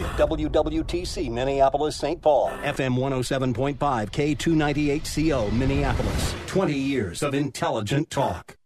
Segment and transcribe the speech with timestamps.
[0.00, 2.20] WWTC Minneapolis St.
[2.20, 6.34] Paul, FM 107.5, K298CO Minneapolis.
[6.46, 8.56] 20 years of intelligent talk.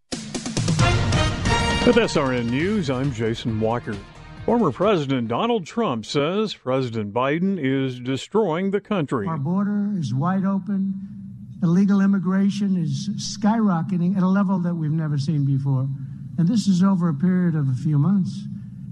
[1.87, 3.97] With SRN News, I'm Jason Walker.
[4.47, 9.27] Former President Donald Trump says President Biden is destroying the country.
[9.27, 10.95] Our border is wide open.
[11.63, 13.09] Illegal immigration is
[13.39, 15.89] skyrocketing at a level that we've never seen before.
[16.37, 18.39] And this is over a period of a few months.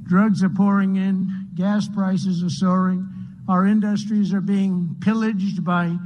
[0.04, 3.08] Drugs are pouring in, gas prices are soaring,
[3.48, 5.96] our industries are being pillaged by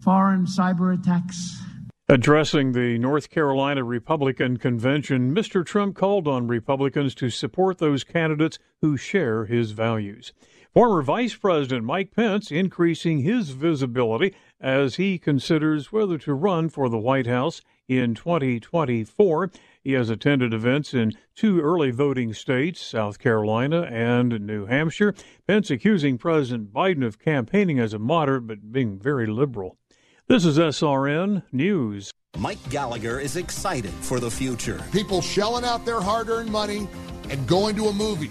[0.00, 1.60] foreign cyber attacks.
[2.08, 5.64] Addressing the North Carolina Republican Convention, Mr.
[5.64, 10.32] Trump called on Republicans to support those candidates who share his values.
[10.72, 16.88] Former Vice President Mike Pence increasing his visibility as he considers whether to run for
[16.88, 19.50] the White House in 2024.
[19.88, 25.14] He has attended events in two early voting states, South Carolina and New Hampshire.
[25.46, 29.78] Pence accusing President Biden of campaigning as a moderate but being very liberal.
[30.26, 32.10] This is SRN News.
[32.36, 34.78] Mike Gallagher is excited for the future.
[34.92, 36.86] People shelling out their hard earned money
[37.30, 38.30] and going to a movie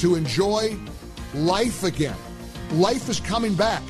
[0.00, 0.76] to enjoy
[1.34, 2.18] life again.
[2.72, 3.84] Life is coming back.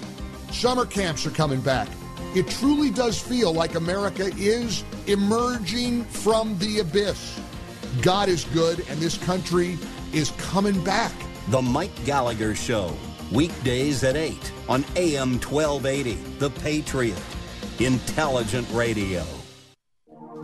[0.53, 1.89] Summer camps are coming back.
[2.37, 7.41] It truly does feel like America is emerging from the abyss.
[8.03, 9.78] God is good, and this country
[10.12, 11.15] is coming back.
[11.48, 12.95] The Mike Gallagher Show,
[13.33, 16.12] weekdays at 8 on AM 1280.
[16.39, 17.23] The Patriot.
[17.78, 19.25] Intelligent radio.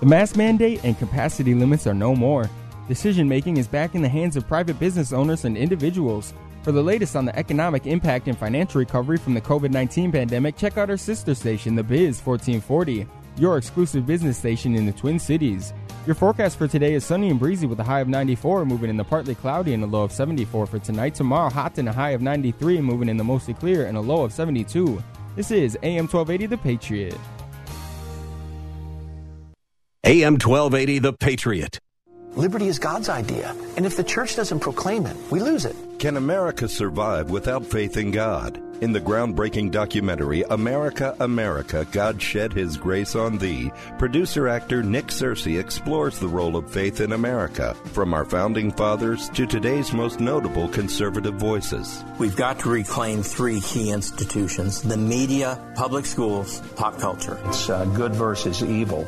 [0.00, 2.48] The mask mandate and capacity limits are no more.
[2.88, 6.32] Decision making is back in the hands of private business owners and individuals.
[6.62, 10.56] For the latest on the economic impact and financial recovery from the COVID 19 pandemic,
[10.56, 13.04] check out our sister station, The Biz 1440,
[13.36, 15.72] your exclusive business station in the Twin Cities.
[16.06, 18.96] Your forecast for today is sunny and breezy with a high of 94, moving in
[18.96, 21.16] the partly cloudy and a low of 74 for tonight.
[21.16, 24.22] Tomorrow, hot and a high of 93, moving in the mostly clear and a low
[24.22, 25.02] of 72.
[25.34, 27.18] This is AM 1280 The Patriot.
[30.04, 31.80] AM 1280, The Patriot.
[32.36, 35.76] Liberty is God's idea, and if the church doesn't proclaim it, we lose it.
[36.02, 38.60] Can America survive without faith in God?
[38.82, 45.06] In the groundbreaking documentary America, America, God Shed His Grace on Thee, producer actor Nick
[45.06, 50.18] Searcy explores the role of faith in America, from our founding fathers to today's most
[50.18, 52.04] notable conservative voices.
[52.18, 57.38] We've got to reclaim three key institutions the media, public schools, pop culture.
[57.44, 59.06] It's uh, good versus evil.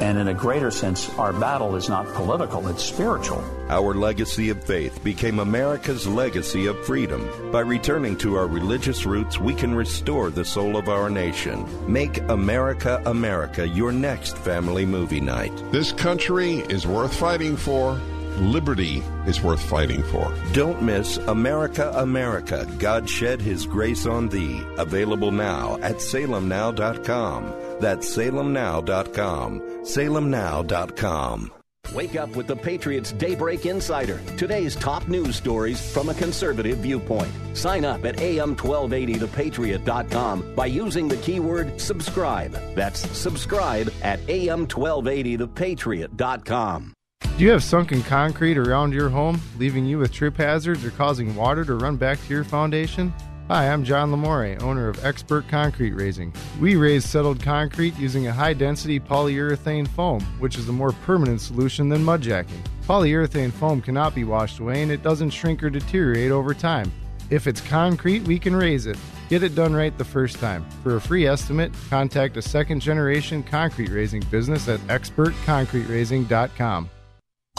[0.00, 3.42] And in a greater sense, our battle is not political, it's spiritual.
[3.70, 7.50] Our legacy of faith became America's legacy of freedom.
[7.50, 11.66] By returning to our religious roots, we can restore the soul of our nation.
[11.90, 15.52] Make America America your next family movie night.
[15.70, 18.00] This country is worth fighting for.
[18.38, 20.34] Liberty is worth fighting for.
[20.52, 24.60] Don't miss America America God Shed His Grace on Thee.
[24.76, 27.44] Available now at salemnow.com.
[27.80, 29.60] That's salemnow.com.
[29.60, 31.63] salemnow.com.
[31.92, 34.20] Wake up with the Patriots Daybreak Insider.
[34.36, 37.30] Today's top news stories from a conservative viewpoint.
[37.54, 42.52] Sign up at am1280thepatriot.com by using the keyword subscribe.
[42.74, 46.94] That's subscribe at am1280thepatriot.com.
[47.36, 51.34] Do you have sunken concrete around your home, leaving you with trip hazards or causing
[51.34, 53.12] water to run back to your foundation?
[53.48, 56.32] Hi, I'm John Lamore, owner of Expert Concrete Raising.
[56.62, 61.42] We raise settled concrete using a high density polyurethane foam, which is a more permanent
[61.42, 62.62] solution than mud jacking.
[62.88, 66.90] Polyurethane foam cannot be washed away and it doesn't shrink or deteriorate over time.
[67.28, 68.96] If it's concrete, we can raise it.
[69.28, 70.64] Get it done right the first time.
[70.82, 76.88] For a free estimate, contact a second generation concrete raising business at expertconcreteraising.com.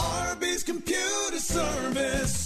[0.00, 2.45] Arby's Computer Service.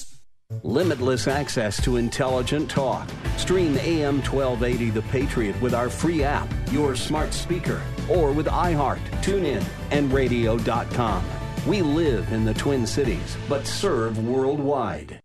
[0.63, 3.09] Limitless access to intelligent talk.
[3.37, 8.99] Stream AM 1280 The Patriot with our free app, your smart speaker, or with iHeart,
[9.21, 11.23] TuneIn, and radio.com.
[11.65, 15.21] We live in the Twin Cities, but serve worldwide.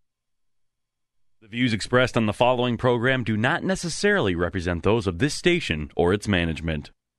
[1.41, 5.91] The views expressed on the following program do not necessarily represent those of this station
[5.95, 6.91] or its management.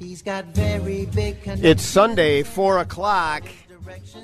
[0.00, 3.44] He's got very big It's Sunday, 4 o'clock,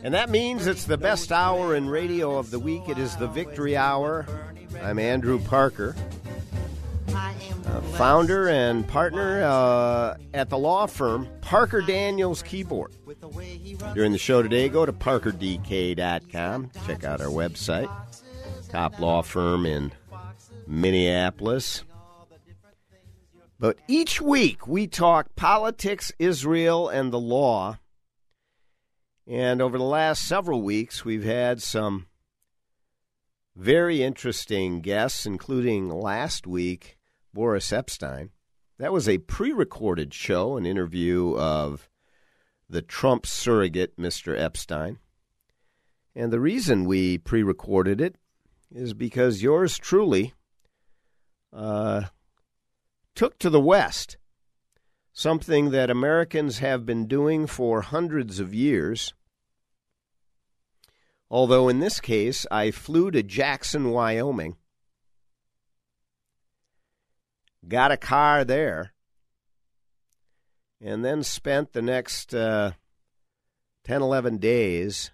[0.02, 2.88] and that means it's the best hour in radio of the week.
[2.88, 4.24] It is the Victory Hour.
[4.82, 5.94] I'm Andrew Parker,
[7.14, 12.92] uh, founder and partner uh, at the law firm Parker Daniels Kibort.
[13.94, 17.90] During the show today, go to parkerdk.com, check out our website,
[18.70, 19.92] top law firm in
[20.66, 21.84] Minneapolis.
[23.58, 27.78] But each week we talk politics, Israel, and the law.
[29.26, 32.06] And over the last several weeks, we've had some
[33.56, 36.98] very interesting guests, including last week,
[37.32, 38.28] Boris Epshteyn.
[38.78, 41.88] That was a pre recorded show, an interview of
[42.68, 44.38] the Trump surrogate, Mr.
[44.38, 44.98] Epshteyn.
[46.14, 48.16] And the reason we pre recorded it
[48.70, 50.34] is because yours truly
[51.52, 52.02] uh,
[53.16, 54.18] took to the West,
[55.12, 59.14] something that Americans have been doing for hundreds of years.
[61.30, 64.56] Although in this case, I flew to Jackson, Wyoming,
[67.66, 68.92] got a car there,
[70.80, 72.72] and then spent the next uh,
[73.84, 75.10] 10, 11 days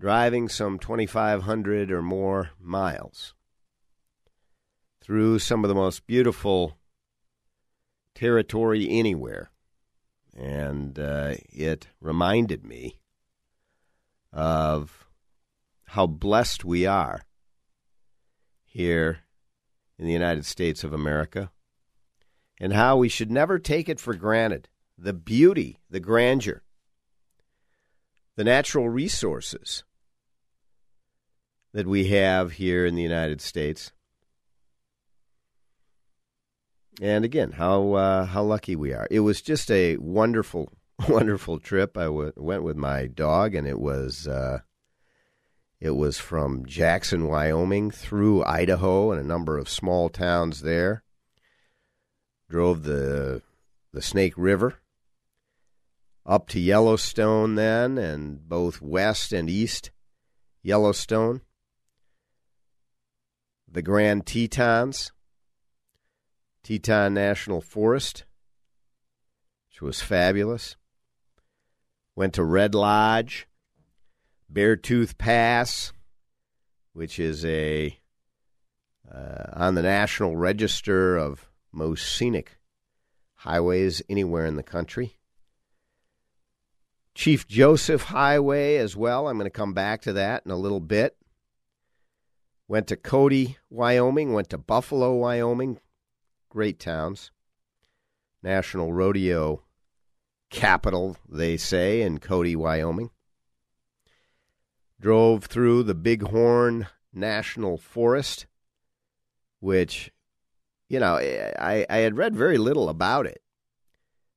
[0.00, 3.34] driving some 2,500 or more miles
[5.08, 6.76] through some of the most beautiful
[8.14, 9.50] territory anywhere.
[10.36, 12.98] And uh, it reminded me
[14.34, 15.08] of
[15.86, 17.22] how blessed we are
[18.66, 19.20] here
[19.98, 21.50] in the United States of America
[22.60, 24.68] and how we should never take it for granted
[24.98, 26.62] the beauty, the grandeur,
[28.36, 29.84] the natural resources
[31.72, 33.90] that we have here in the United States.
[37.00, 39.06] And again, how uh, how lucky we are!
[39.10, 40.72] It was just a wonderful,
[41.08, 41.96] wonderful trip.
[41.96, 44.60] I w- went with my dog, and it was uh,
[45.80, 51.04] it was from Jackson, Wyoming, through Idaho and a number of small towns there.
[52.50, 53.42] Drove the
[53.92, 54.80] the Snake River
[56.26, 59.92] up to Yellowstone, then, and both west and east
[60.62, 61.42] Yellowstone.
[63.70, 65.12] The Grand Tetons
[66.62, 68.24] Teton National Forest,
[69.70, 70.76] which was fabulous.
[72.14, 73.46] Went to Red Lodge,
[74.52, 75.92] Beartooth Pass,
[76.92, 77.98] which is a
[79.10, 82.58] uh, on the National Register of most scenic
[83.36, 85.16] highways anywhere in the country.
[87.14, 89.28] Chief Joseph Highway as well.
[89.28, 91.16] I'm going to come back to that in a little bit.
[92.68, 94.34] Went to Cody, Wyoming.
[94.34, 95.80] Went to Buffalo, Wyoming
[96.48, 97.30] great towns.
[98.42, 99.62] National Rodeo
[100.50, 103.10] capital, they say, in Cody, Wyoming.
[105.00, 108.46] Drove through the Bighorn National Forest,
[109.60, 110.10] which,
[110.88, 113.42] you know, I, I had read very little about it.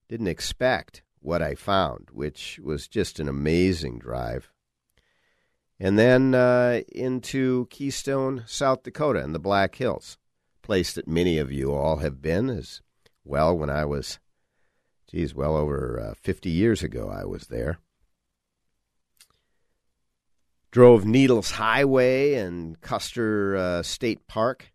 [0.10, 4.52] Didn't expect what I found, which was just an amazing drive.
[5.80, 10.18] And then uh, into Keystone, South Dakota, and the Black Hills
[10.72, 12.80] place that many of you all have been as
[13.26, 14.20] well when I was,
[15.06, 17.80] geez, well over uh, 50 years ago, I was there.
[20.72, 24.72] Drove Needles Highway and Custer uh, State Park.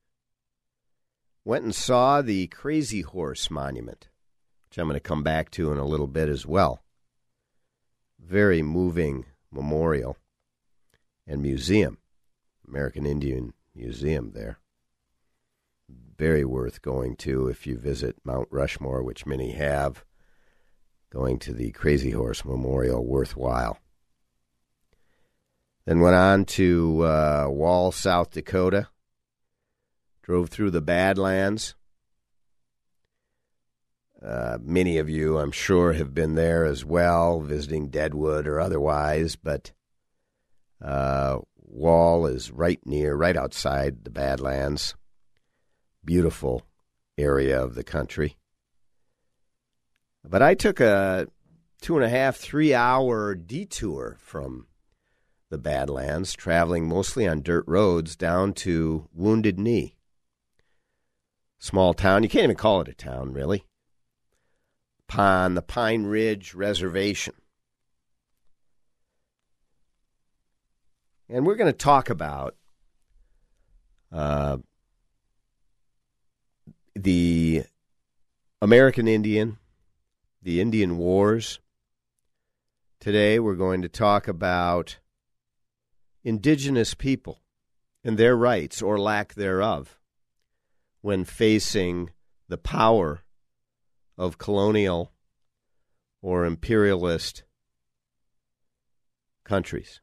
[1.46, 4.08] Went and saw the Crazy Horse Monument,
[4.68, 6.82] which I'm going to come back to in a little bit as well.
[8.20, 10.18] Very moving memorial
[11.26, 11.96] and museum,
[12.68, 14.58] American Indian Museum there.
[16.18, 20.04] Very worth going to if you visit Mount Rushmore, which many have.
[21.10, 23.78] Going to the Crazy Horse Memorial, worthwhile.
[25.84, 28.88] Then went on to uh, Wall, South Dakota.
[30.22, 31.74] Drove through the Badlands.
[34.20, 39.36] Uh, many of you, I'm sure, have been there as well, visiting Deadwood or otherwise,
[39.36, 39.70] but
[40.82, 44.96] uh, Wall is right near, right outside the Badlands.
[46.06, 46.62] Beautiful
[47.18, 48.36] area of the country.
[50.24, 51.26] But I took a
[51.80, 54.68] two and a half, three hour detour from
[55.50, 59.96] the Badlands, traveling mostly on dirt roads down to Wounded Knee.
[61.58, 62.22] Small town.
[62.22, 63.64] You can't even call it a town, really.
[65.08, 67.34] Upon the Pine Ridge Reservation.
[71.28, 72.54] And we're going to talk about
[74.12, 74.58] uh,
[76.96, 77.62] the
[78.62, 79.58] American Indian,
[80.42, 81.60] the Indian Wars.
[83.00, 84.96] Today we're going to talk about
[86.24, 87.42] indigenous people
[88.02, 89.98] and their rights or lack thereof
[91.02, 92.10] when facing
[92.48, 93.22] the power
[94.16, 95.12] of colonial
[96.22, 97.42] or imperialist
[99.44, 100.00] countries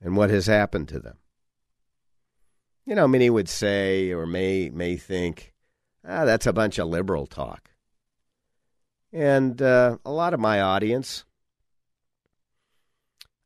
[0.00, 1.18] and what has happened to them.
[2.84, 5.54] You know, many would say or may may think,
[6.06, 7.70] ah, that's a bunch of liberal talk.
[9.12, 11.24] And uh, a lot of my audience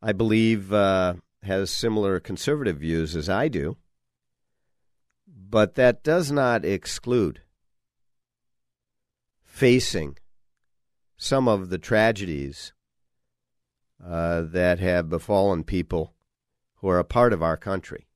[0.02, 3.76] I believe, uh, has similar conservative views as I do.
[5.26, 7.42] But that does not exclude
[9.42, 10.18] facing
[11.16, 12.72] some of the tragedies
[14.04, 16.14] uh, that have befallen people
[16.76, 18.06] who are a part of our country.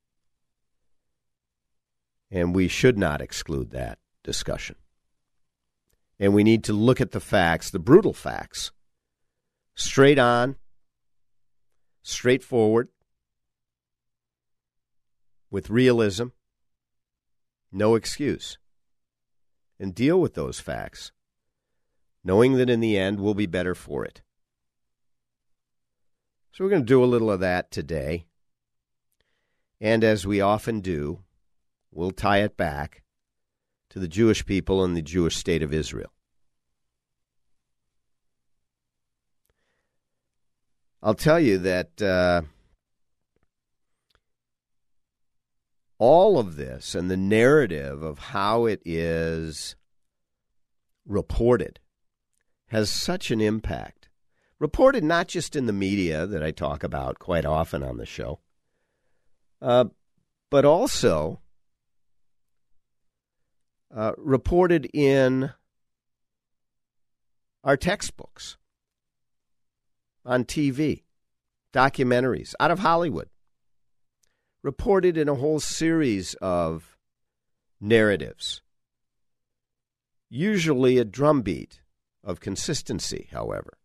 [2.31, 4.77] And we should not exclude that discussion.
[6.17, 8.71] And we need to look at the facts, the brutal facts,
[9.75, 10.55] straight on,
[12.03, 12.89] straightforward,
[15.49, 16.27] with realism,
[17.71, 18.57] no excuse,
[19.79, 21.11] and deal with those facts,
[22.23, 24.21] knowing that in the end we'll be better for it.
[26.53, 28.25] So, we're going to do a little of that today.
[29.79, 31.23] And as we often do,
[31.91, 33.03] we'll tie it back
[33.89, 36.11] to the Jewish people and the Jewish state of Israel.
[41.03, 42.43] I'll tell you that uh,
[45.97, 49.75] all of this and the narrative of how it is
[51.05, 51.79] reported
[52.67, 54.09] has such an impact.
[54.59, 58.39] Reported not just in the media that I talk about quite often on the show,
[59.61, 59.85] uh,
[60.49, 61.40] but also
[63.95, 65.51] uh, reported in
[67.63, 68.57] our textbooks
[70.25, 71.03] on TV,
[71.73, 73.29] documentaries out of Hollywood,
[74.63, 76.97] reported in a whole series of
[77.79, 78.61] narratives.
[80.29, 81.81] Usually a drumbeat
[82.23, 83.77] of consistency, however.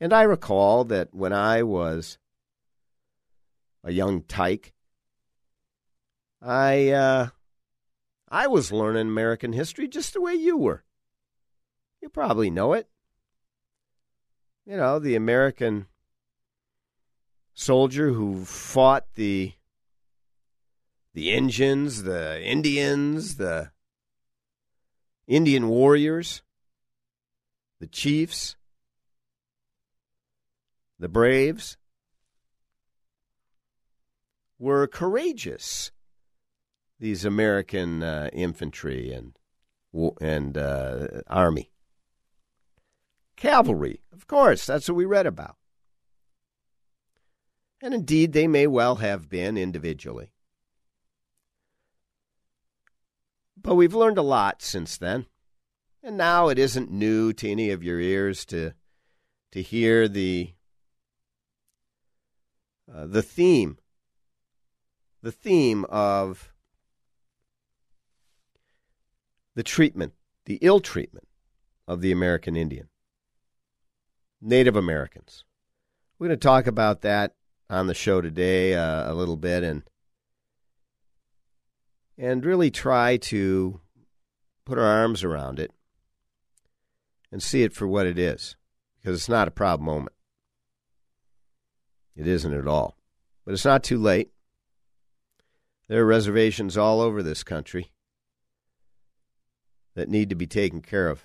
[0.00, 2.18] And I recall that when I was
[3.82, 4.72] a young tyke,
[6.40, 7.28] I uh,
[8.30, 10.84] I was learning American history just the way you were.
[12.00, 12.88] You probably know it
[14.68, 15.86] you know, the American
[17.54, 19.54] soldier who fought the
[21.14, 23.70] the Indians, the Indians, the
[25.26, 26.42] Indian warriors,
[27.80, 28.56] the chiefs,
[30.98, 31.78] the braves
[34.58, 35.92] were courageous.
[37.00, 39.36] These American uh, infantry and
[40.20, 41.70] and uh, army.
[43.36, 45.56] Cavalry, of course, that's what we read about.
[47.80, 50.32] And indeed, they may well have been individually.
[53.56, 55.26] But we've learned a lot since then.
[56.02, 58.72] And now it isn't new to any of your ears to,
[59.52, 60.54] to hear the,
[62.92, 63.78] uh, the theme,
[65.22, 66.52] the theme of
[69.58, 70.12] the treatment,
[70.44, 71.26] the ill treatment
[71.88, 72.88] of the American Indian.
[74.40, 75.42] Native Americans.
[76.16, 77.34] We're going to talk about that
[77.68, 79.82] on the show today uh, a little bit and
[82.16, 83.80] and really try to
[84.64, 85.72] put our arms around it
[87.32, 88.54] and see it for what it is
[89.00, 90.14] because it's not a proud moment.
[92.14, 92.96] It isn't at all.
[93.44, 94.30] But it's not too late.
[95.88, 97.90] There are reservations all over this country
[99.98, 101.24] that need to be taken care of.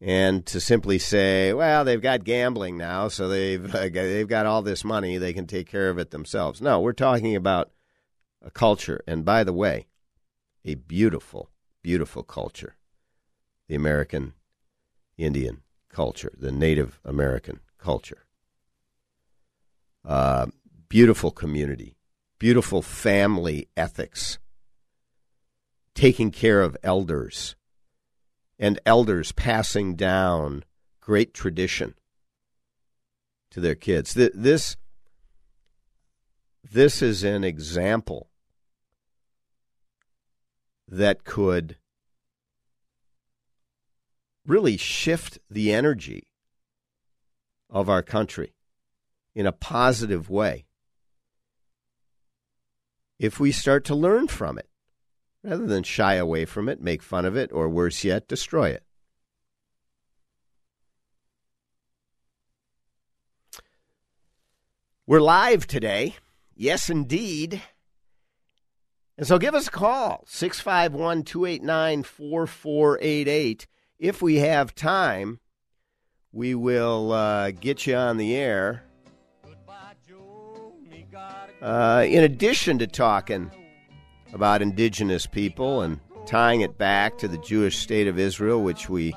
[0.00, 4.60] And to simply say, well, they've got gambling now, so they've uh, they've got all
[4.60, 6.60] this money, they can take care of it themselves.
[6.60, 7.70] No, we're talking about
[8.42, 9.86] a culture, and by the way,
[10.64, 12.76] a beautiful, beautiful culture,
[13.68, 14.34] the American
[15.16, 18.26] Indian culture, the Native American culture.
[20.04, 20.46] Uh,
[20.88, 21.96] beautiful community,
[22.38, 24.38] beautiful family ethics,
[25.96, 27.56] taking care of elders,
[28.58, 30.62] and elders passing down
[31.00, 31.94] great tradition
[33.50, 34.12] to their kids.
[34.14, 34.76] This,
[36.62, 38.28] this is an example
[40.86, 41.78] that could
[44.46, 46.28] really shift the energy
[47.70, 48.52] of our country
[49.34, 50.66] in a positive way
[53.18, 54.68] if we start to learn from it
[55.46, 58.82] rather than shy away from it, make fun of it, or worse yet, destroy it.
[65.06, 66.16] We're live today.
[66.56, 67.62] Yes, indeed.
[69.16, 73.66] And so give us a call, 651 289 4488.
[74.00, 75.38] If we have time,
[76.32, 78.82] we will uh, get you on the air.
[81.62, 83.50] Uh, in addition to talking
[84.32, 89.14] about indigenous people and tying it back to the Jewish state of Israel, which we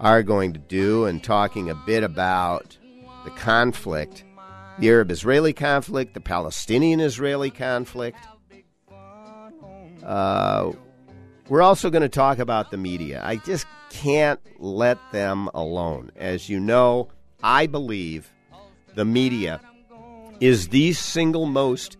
[0.00, 2.78] are going to do, and talking a bit about
[3.24, 4.24] the conflict
[4.78, 8.18] the Arab Israeli conflict, the Palestinian Israeli conflict.
[10.04, 10.72] Uh,
[11.48, 13.20] we're also going to talk about the media.
[13.24, 16.12] I just can't let them alone.
[16.16, 17.08] As you know,
[17.42, 18.32] I believe
[18.94, 19.60] the media
[20.40, 21.96] is the single most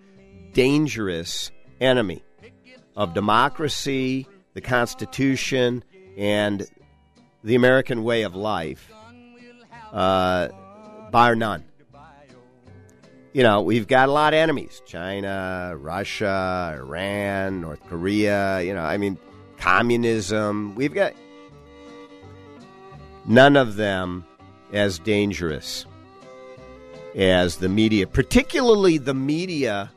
[0.53, 2.23] dangerous enemy
[2.97, 5.85] of democracy, the Constitution,
[6.17, 6.67] and
[7.45, 8.91] the American way of life,
[9.93, 10.49] uh,
[11.11, 11.65] bar none.
[13.33, 18.83] You know, we've got a lot of enemies China, Russia, Iran, North Korea, you know,
[18.83, 19.19] I mean,
[19.59, 20.75] communism.
[20.75, 21.13] We've got
[23.27, 24.25] none of them
[24.73, 25.87] as dangerous
[27.15, 29.91] as the media, particularly the media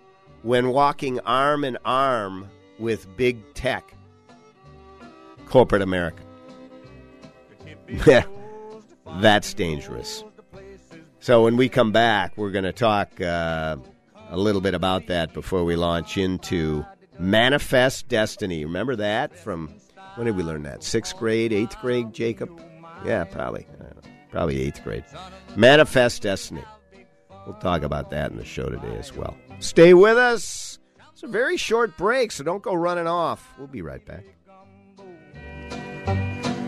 [0.43, 2.49] when walking arm in arm
[2.79, 3.95] with big tech,
[5.45, 6.23] corporate America.
[9.19, 10.23] That's dangerous.
[11.19, 13.77] So when we come back, we're going to talk uh,
[14.29, 16.85] a little bit about that before we launch into
[17.19, 18.65] Manifest Destiny.
[18.65, 19.69] Remember that from
[20.15, 20.83] when did we learn that?
[20.83, 22.49] Sixth grade, eighth grade, Jacob?
[23.05, 23.67] Yeah, probably.
[24.31, 25.03] Probably eighth grade.
[25.55, 26.63] Manifest Destiny.
[27.45, 29.35] We'll talk about that in the show today as well.
[29.61, 30.79] Stay with us.
[31.13, 33.53] It's a very short break, so don't go running off.
[33.57, 34.25] We'll be right back.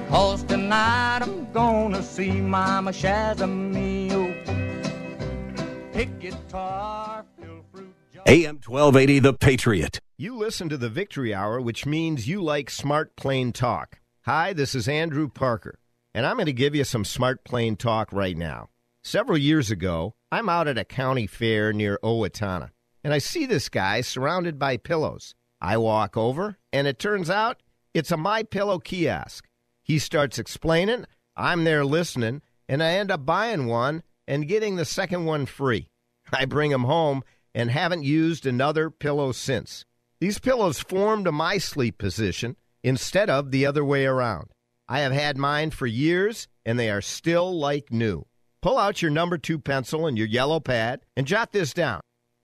[0.10, 4.32] Cause tonight I'm gonna see Mama Shazamio.
[5.91, 7.95] Pick guitar, fill fruit.
[8.27, 9.99] AM 1280, The Patriot.
[10.15, 14.01] You listen to the Victory Hour, which means you like smart plain talk.
[14.25, 15.79] Hi, this is Andrew Parker,
[16.13, 18.69] and I'm going to give you some smart plain talk right now.
[19.03, 22.69] Several years ago, I'm out at a county fair near Owatonna,
[23.04, 25.36] and I see this guy surrounded by pillows.
[25.62, 27.62] I walk over, and it turns out
[27.94, 29.48] it's a My Pillow kiosk.
[29.84, 34.86] He starts explaining, I'm there listening, and I end up buying one and getting the
[34.86, 35.89] second one free.
[36.34, 39.86] I bring them home and haven't used another pillow since.
[40.20, 44.52] These pillows form to my sleep position instead of the other way around.
[44.88, 48.26] I have had mine for years, and they are still like new.
[48.62, 52.02] Pull out your number two pencil and your yellow pad and jot this down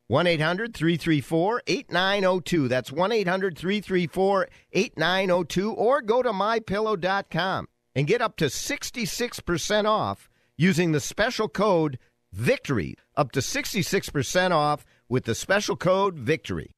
[0.10, 2.68] 1 800 334 8902.
[2.68, 5.72] That's 1 800 334 8902.
[5.72, 12.00] Or go to mypillow.com and get up to 66% off using the special code
[12.34, 12.96] VICTORY.
[13.16, 16.72] Up to 66% off with the special code VICTORY.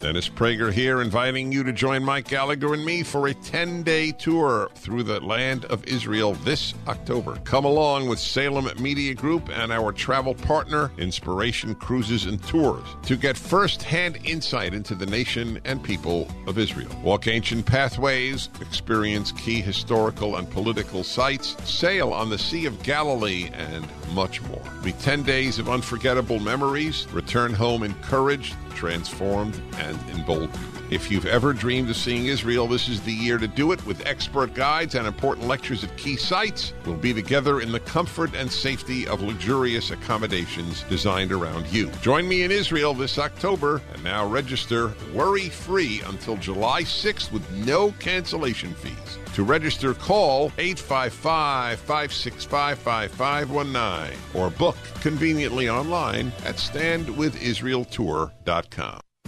[0.00, 4.12] Dennis Prager here, inviting you to join Mike Gallagher and me for a 10 day
[4.12, 7.34] tour through the land of Israel this October.
[7.42, 13.16] Come along with Salem Media Group and our travel partner, Inspiration Cruises and Tours, to
[13.16, 16.96] get first hand insight into the nation and people of Israel.
[17.02, 23.50] Walk ancient pathways, experience key historical and political sites, sail on the Sea of Galilee,
[23.52, 24.60] and much more.
[24.64, 27.06] It'll be 10 days of unforgettable memories.
[27.12, 30.78] Return home encouraged, transformed, and emboldened.
[30.90, 34.06] If you've ever dreamed of seeing Israel, this is the year to do it with
[34.06, 36.72] expert guides and important lectures at key sites.
[36.86, 41.90] We'll be together in the comfort and safety of luxurious accommodations designed around you.
[42.00, 47.50] Join me in Israel this October and now register worry free until July 6th with
[47.66, 49.18] no cancellation fees.
[49.34, 59.00] To register, call 855 565 5519 or book conveniently online at standwithisraeltour.com.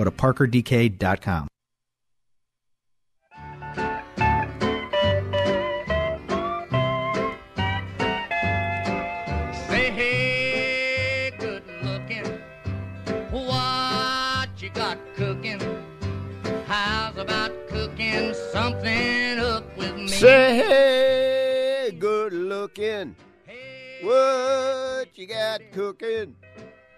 [0.00, 1.46] Go to parkerdk.com.
[9.68, 12.24] Say hey, good looking.
[13.30, 15.60] What you got cooking?
[16.66, 20.08] How's about cooking something up with me?
[20.08, 23.16] Say hey, good looking.
[24.00, 26.36] What you got cooking?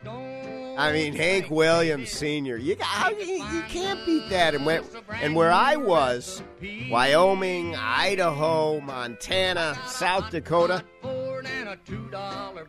[0.04, 2.56] I mean, Hank Williams Sr.
[2.56, 4.54] You, you, can't beat that.
[4.54, 4.82] And where,
[5.20, 6.42] and where I was,
[6.90, 10.82] Wyoming, Idaho, Montana, South Dakota,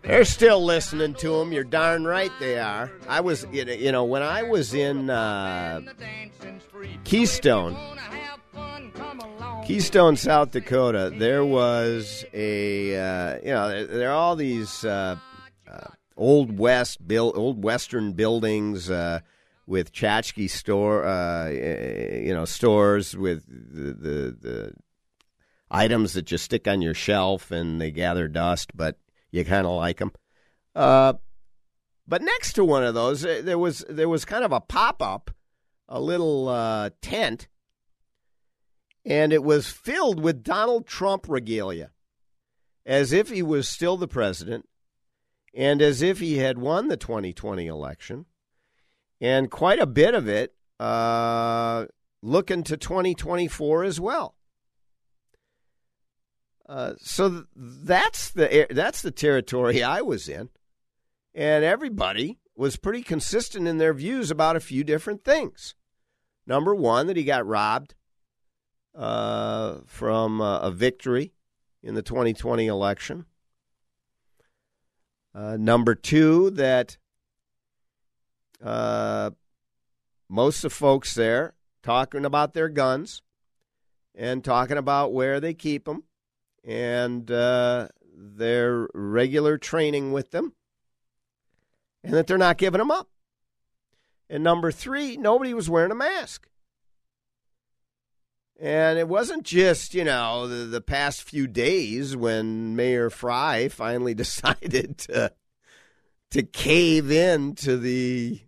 [0.02, 1.54] they're still listening to him.
[1.54, 2.92] You're darn right they are.
[3.08, 5.82] I was, you know- when I was in uh,
[7.04, 7.78] Keystone,
[9.66, 15.16] Keystone, South Dakota, there was a, uh, you know, there, there are all these uh,
[16.16, 19.20] old west, build, old western buildings uh,
[19.66, 24.74] with tchotchke store, uh, you know, stores with the, the the
[25.72, 28.98] items that you stick on your shelf and they gather dust, but
[29.32, 30.12] you kind of like them.
[30.76, 31.14] Uh,
[32.08, 35.02] but next to one of those, uh, there was there was kind of a pop
[35.02, 35.32] up,
[35.88, 37.48] a little uh, tent,
[39.06, 41.92] and it was filled with Donald Trump regalia,
[42.86, 44.68] as if he was still the president,
[45.54, 48.26] and as if he had won the 2020 election,
[49.22, 51.86] and quite a bit of it uh,
[52.22, 54.36] looking to 2024 as well.
[56.68, 60.50] Uh, so th- that's the that's the territory I was in,
[61.36, 65.76] and everybody was pretty consistent in their views about a few different things.
[66.46, 67.96] Number one, that he got robbed
[68.96, 71.34] uh, from uh, a victory
[71.82, 73.26] in the 2020 election.
[75.36, 76.98] Uh, number two, that
[78.64, 79.32] uh,
[80.30, 83.22] most of the folks there talking about their guns
[84.16, 86.04] and talking about where they keep them
[86.64, 90.54] and uh, their regular training with them,
[92.04, 93.10] and that they're not giving them up.
[94.30, 96.48] And number three, nobody was wearing a mask.
[98.64, 104.14] And it wasn't just, you know, the, the past few days when Mayor Frey finally
[104.14, 105.34] decided to,
[106.32, 108.40] to cave in to the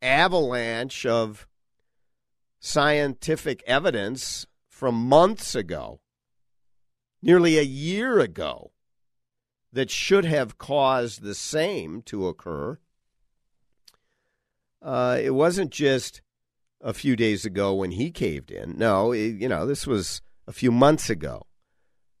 [0.00, 1.46] avalanche of
[2.58, 6.00] scientific evidence from months ago,
[7.20, 8.70] nearly a year ago,
[9.74, 12.78] that should have caused the same to occur.
[14.80, 16.22] Uh, it wasn't just
[16.80, 18.76] a few days ago when he caved in.
[18.78, 21.46] No, it, you know, this was a few months ago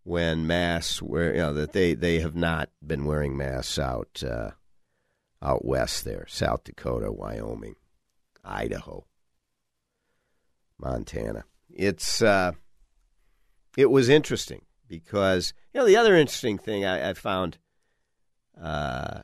[0.04, 4.50] when masks were, you know, that they, they have not been wearing masks out uh,
[5.42, 7.76] out west there, South Dakota, Wyoming,
[8.44, 9.06] Idaho,
[10.78, 11.44] Montana.
[11.70, 12.52] It's uh,
[13.76, 17.58] it was interesting because you know the other interesting thing I, I found,
[18.60, 19.20] uh,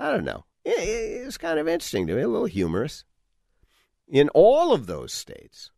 [0.00, 3.04] I don't know, it, it was kind of interesting to me, a little humorous.
[4.12, 5.70] In all of those states,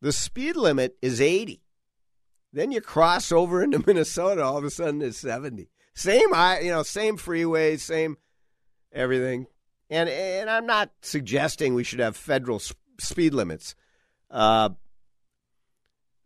[0.00, 1.60] the speed limit is 80.
[2.52, 5.68] Then you cross over into Minnesota, all of a sudden it's 70.
[5.92, 6.28] Same,
[6.62, 8.16] you know, same freeways, same
[8.92, 9.48] everything.
[9.90, 13.74] And and I'm not suggesting we should have federal s- speed limits.
[14.30, 14.70] Uh,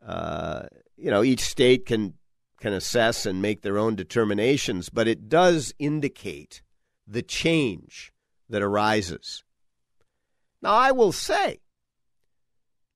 [0.06, 0.64] uh,
[0.98, 2.12] you know, each state can
[2.60, 6.60] can assess and make their own determinations, but it does indicate
[7.06, 8.12] the change
[8.50, 9.43] that arises.
[10.64, 11.60] Now, I will say,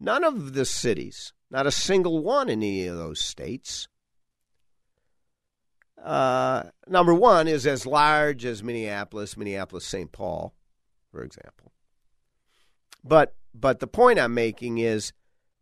[0.00, 3.88] none of the cities, not a single one in any of those states,
[6.02, 10.11] uh, number one, is as large as Minneapolis, Minneapolis, St.
[10.11, 10.54] Paul,
[11.12, 11.72] for example.
[13.04, 15.12] But but the point I'm making is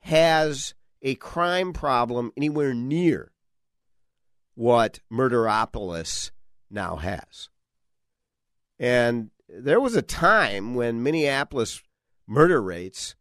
[0.01, 3.33] has a crime problem anywhere near
[4.55, 6.31] what Murderopolis
[6.71, 7.49] now has.
[8.79, 11.83] And there was a time when Minneapolis
[12.27, 13.15] murder rates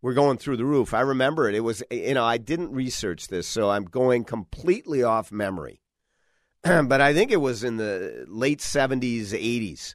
[0.00, 0.94] were going through the roof.
[0.94, 1.54] I remember it.
[1.54, 5.80] It was, you know, I didn't research this, so I'm going completely off memory.
[6.62, 9.94] but I think it was in the late 70s, 80s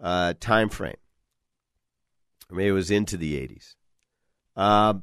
[0.00, 0.96] uh, time frame.
[2.50, 3.74] Or maybe it was into the 80s.
[4.56, 4.94] Uh,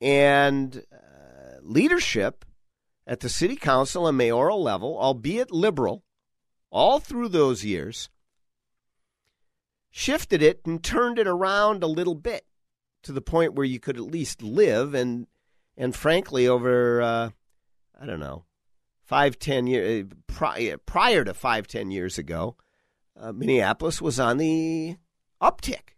[0.00, 2.44] and uh, leadership
[3.06, 6.04] at the city council and mayoral level, albeit liberal,
[6.70, 8.08] all through those years,
[9.96, 12.44] shifted it and turned it around a little bit
[13.04, 15.28] to the point where you could at least live and
[15.76, 17.30] and frankly over uh,
[18.00, 18.44] I don't know
[19.04, 22.56] five ten years prior, prior to five ten years ago,
[23.16, 24.96] uh, Minneapolis was on the
[25.40, 25.90] uptick.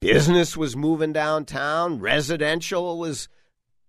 [0.00, 1.98] Business was moving downtown.
[1.98, 3.28] Residential was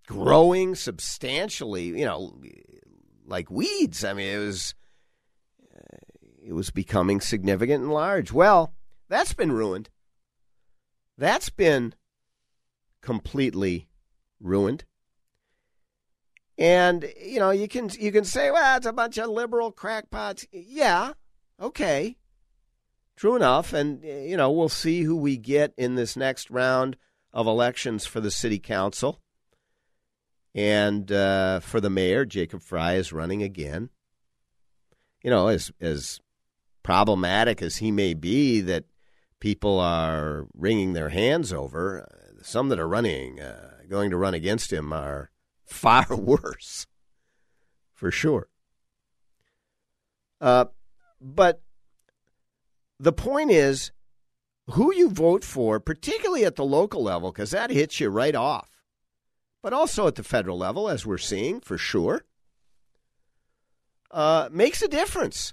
[0.06, 1.98] growing substantially.
[1.98, 2.38] You know,
[3.24, 4.04] like weeds.
[4.04, 4.74] I mean, it was
[6.46, 8.32] it was becoming significant and large.
[8.32, 8.72] Well,
[9.08, 9.90] that's been ruined.
[11.18, 11.94] That's been
[13.02, 13.88] completely
[14.40, 14.84] ruined.
[16.56, 20.46] And you know, you can you can say, well, it's a bunch of liberal crackpots.
[20.52, 21.14] Yeah,
[21.60, 22.16] okay,
[23.16, 23.72] true enough.
[23.72, 26.96] And you know, we'll see who we get in this next round
[27.32, 29.20] of elections for the city council.
[30.54, 33.90] And uh, for the mayor, Jacob Frey is running again.
[35.22, 36.20] You know, as as
[36.86, 38.84] problematic as he may be, that
[39.40, 42.06] people are wringing their hands over.
[42.42, 45.30] Some that are running, uh, going to run against him, are
[45.64, 46.86] far worse,
[47.92, 48.48] for sure.
[50.40, 50.66] Uh,
[51.20, 51.60] but
[53.00, 53.90] the point is
[54.70, 58.70] who you vote for, particularly at the local level, because that hits you right off,
[59.60, 62.24] but also at the federal level, as we're seeing for sure,
[64.12, 65.52] uh, makes a difference.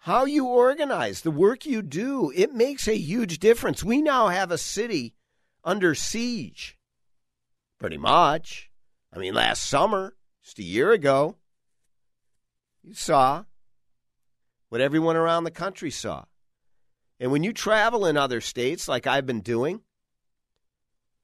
[0.00, 3.82] How you organize, the work you do, it makes a huge difference.
[3.82, 5.14] We now have a city
[5.64, 6.78] under siege,
[7.78, 8.70] pretty much.
[9.12, 11.36] I mean, last summer, just a year ago,
[12.82, 13.44] you saw
[14.68, 16.24] what everyone around the country saw.
[17.20, 19.80] And when you travel in other states, like I've been doing,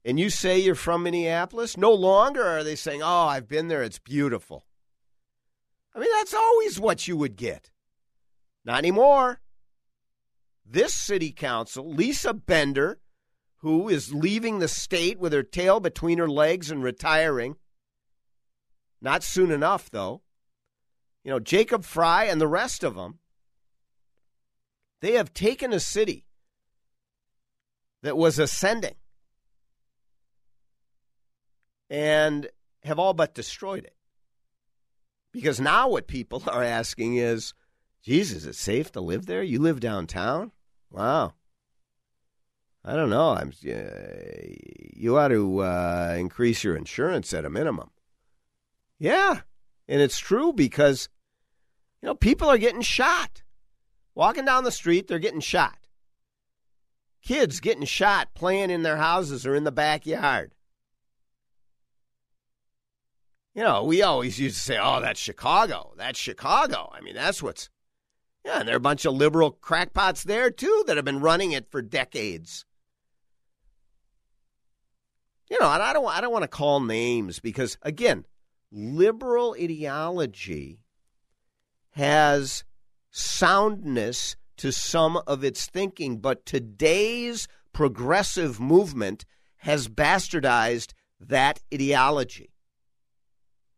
[0.03, 3.81] and you say you're from Minneapolis, no longer are they saying, Oh, I've been there,
[3.81, 4.65] it's beautiful.
[5.95, 7.71] I mean, that's always what you would get.
[8.65, 9.39] Not anymore.
[10.65, 12.99] This city council, Lisa Bender,
[13.57, 17.55] who is leaving the state with her tail between her legs and retiring,
[18.99, 20.23] not soon enough, though.
[21.23, 23.19] You know, Jacob Frey and the rest of them,
[25.01, 26.25] they have taken a city
[28.01, 28.95] that was ascending
[31.89, 32.47] and
[32.83, 33.95] have all but destroyed it.
[35.31, 37.53] Because now what people are asking is,
[38.05, 39.41] Jesus, is it safe to live there?
[39.41, 40.51] You live downtown?
[40.91, 41.33] Wow.
[42.83, 43.31] I don't know.
[43.31, 43.51] I'm.
[43.67, 44.53] Uh,
[44.95, 47.89] you ought to uh, increase your insurance at a minimum.
[48.99, 49.41] Yeah,
[49.87, 51.09] and it's true because
[52.03, 53.41] you know people are getting shot.
[54.13, 55.87] Walking down the street, they're getting shot.
[57.23, 60.53] Kids getting shot playing in their houses or in the backyard.
[63.55, 65.93] You know, we always used to say, "Oh, that's Chicago.
[65.97, 67.67] That's Chicago." I mean, that's what's
[68.45, 71.51] yeah, and there are a bunch of liberal crackpots there too that have been running
[71.51, 72.63] it for decades.
[75.49, 78.25] You know, and I don't I don't want to call names because again,
[78.71, 80.79] liberal ideology
[81.91, 82.63] has
[83.09, 89.25] soundness to some of its thinking, but today's progressive movement
[89.57, 92.51] has bastardized that ideology.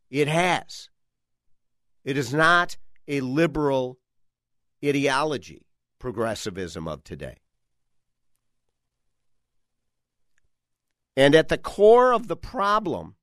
[0.09, 0.89] It has.
[2.03, 2.77] It is not
[3.07, 3.97] a liberal
[4.83, 5.65] ideology,
[5.99, 7.37] progressivism of today.
[11.15, 13.15] And at the core of the problem,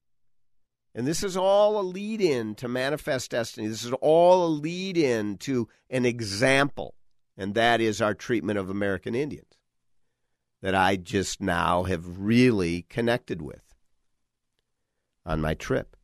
[0.95, 4.97] and this is all a lead in to manifest destiny, this is all a lead
[4.97, 6.95] in to an example
[7.37, 9.59] and that is our treatment of American Indians
[10.63, 13.75] that I just now have really connected with
[15.27, 15.97] on my trip.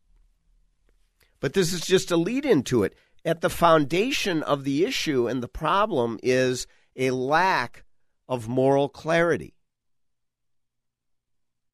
[1.40, 2.94] But this is just a lead into it.
[3.24, 7.84] At the foundation of the issue and the problem is a lack
[8.28, 9.54] of moral clarity,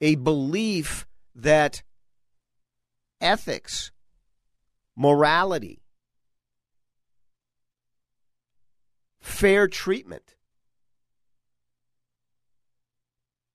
[0.01, 1.83] a belief that
[3.21, 3.93] ethics,
[4.97, 5.83] morality,
[9.21, 10.35] fair treatment,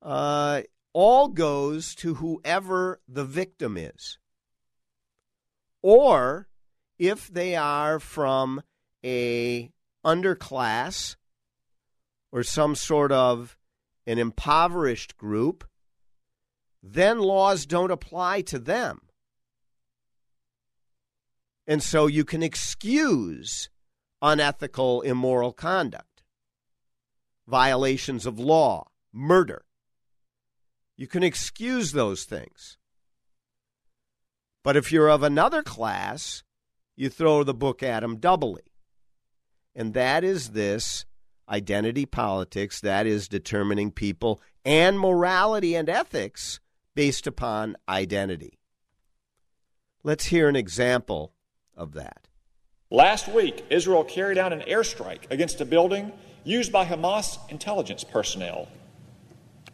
[0.02, 0.62] uh,
[0.94, 4.18] all goes to whoever the victim is.
[5.82, 6.48] Or
[7.02, 8.62] if they are from
[9.04, 9.72] a
[10.06, 11.16] underclass
[12.32, 13.58] or some sort of
[14.06, 15.68] an impoverished group,
[16.84, 19.02] then laws don't apply to them.
[21.66, 23.72] And so you can excuse
[24.22, 26.22] unethical, immoral conduct,
[27.48, 29.66] violations of law, murder.
[30.98, 32.78] You can excuse those things.
[34.64, 36.44] But if you're of another class,
[36.96, 38.64] you throw the book at them doubly.
[39.76, 41.06] And that is this
[41.48, 46.60] identity politics, that is determining people and morality and ethics
[46.96, 48.60] based upon identity.
[50.04, 51.34] Let's hear an example
[51.76, 52.28] of that.
[52.90, 56.12] Last week, Israel carried out an airstrike against a building
[56.44, 58.68] used by Hamas intelligence personnel,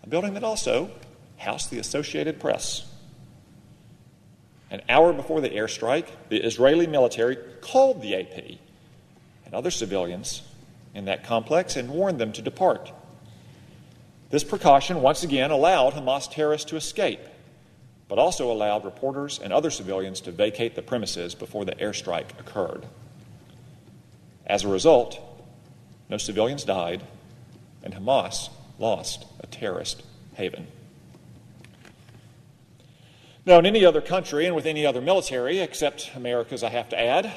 [0.03, 0.91] a building that also
[1.37, 2.85] housed the Associated Press.
[4.69, 8.59] An hour before the airstrike, the Israeli military called the AP
[9.45, 10.41] and other civilians
[10.93, 12.91] in that complex and warned them to depart.
[14.29, 17.21] This precaution once again allowed Hamas terrorists to escape,
[18.09, 22.85] but also allowed reporters and other civilians to vacate the premises before the airstrike occurred.
[24.45, 25.19] As a result,
[26.09, 27.03] no civilians died,
[27.83, 28.49] and Hamas
[28.79, 30.03] lost a terrorist
[30.33, 30.67] haven.
[33.47, 36.99] Now, in any other country and with any other military, except America's, I have to
[36.99, 37.31] add,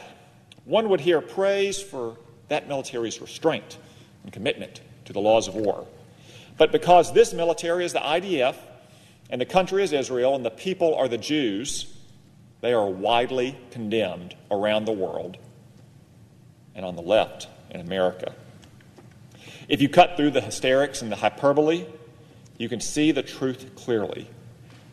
[0.65, 2.17] one would hear praise for
[2.49, 3.79] that military's restraint
[4.25, 5.87] and commitment to the laws of war.
[6.59, 8.57] But because this military is the IDF,
[9.31, 11.87] and the country is Israel, and the people are the Jews,
[12.61, 15.37] they are widely condemned around the world
[16.75, 18.35] and on the left in America.
[19.69, 21.87] If you cut through the hysterics and the hyperbole,
[22.59, 24.29] you can see the truth clearly.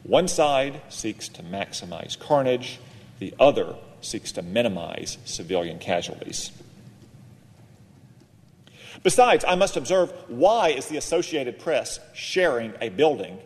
[0.08, 2.80] One side seeks to maximize carnage,
[3.20, 6.52] the other seeks to minimize civilian casualties.
[9.04, 13.38] Besides, I must observe why is the Associated Press sharing a building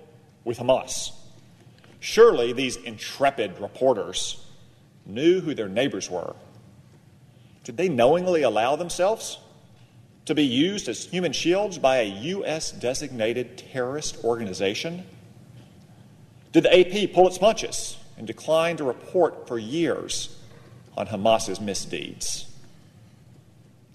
[0.46, 1.12] with Hamas?
[2.00, 4.46] Surely these intrepid reporters
[5.06, 6.36] knew who their neighbors were
[7.64, 9.38] did they knowingly allow themselves
[10.26, 12.72] to be used as human shields by a U.S.
[12.72, 15.06] designated terrorist organization?
[16.52, 20.38] Did the AP pull its punches and decline to report for years
[20.98, 22.52] on Hamas's misdeeds?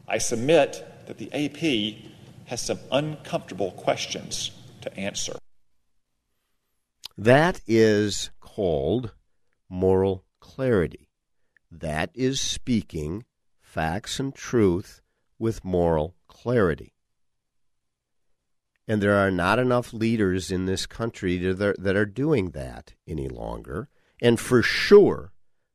[0.08, 2.12] I submit that the AP
[2.46, 5.36] has some uncomfortable questions to answer.
[7.18, 9.12] That is called
[9.68, 11.08] moral clarity.
[11.70, 13.24] That is speaking
[13.60, 15.02] facts and truth
[15.38, 16.95] with moral clarity.
[18.88, 23.88] And there are not enough leaders in this country that are doing that any longer.
[24.22, 25.32] And for sure,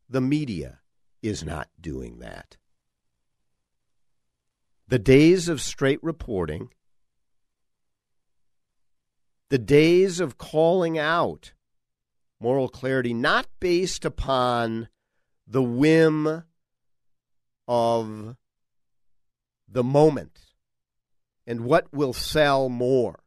[0.09, 0.79] the media
[1.21, 2.57] is not doing that.
[4.87, 6.69] The days of straight reporting,
[9.49, 11.53] the days of calling out
[12.39, 14.87] moral clarity, not based upon
[15.45, 16.43] the whim
[17.67, 18.35] of
[19.67, 20.40] the moment
[21.45, 23.23] and what will sell more,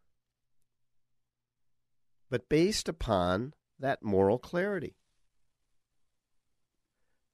[2.31, 4.96] but based upon that moral clarity.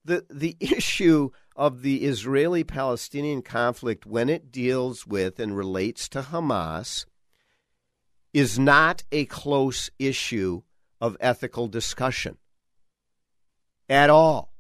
[0.05, 6.23] The, the issue of the Israeli Palestinian conflict, when it deals with and relates to
[6.23, 7.05] Hamas,
[8.33, 10.63] is not a close issue
[11.01, 12.39] of ethical discussion
[13.89, 14.55] at all.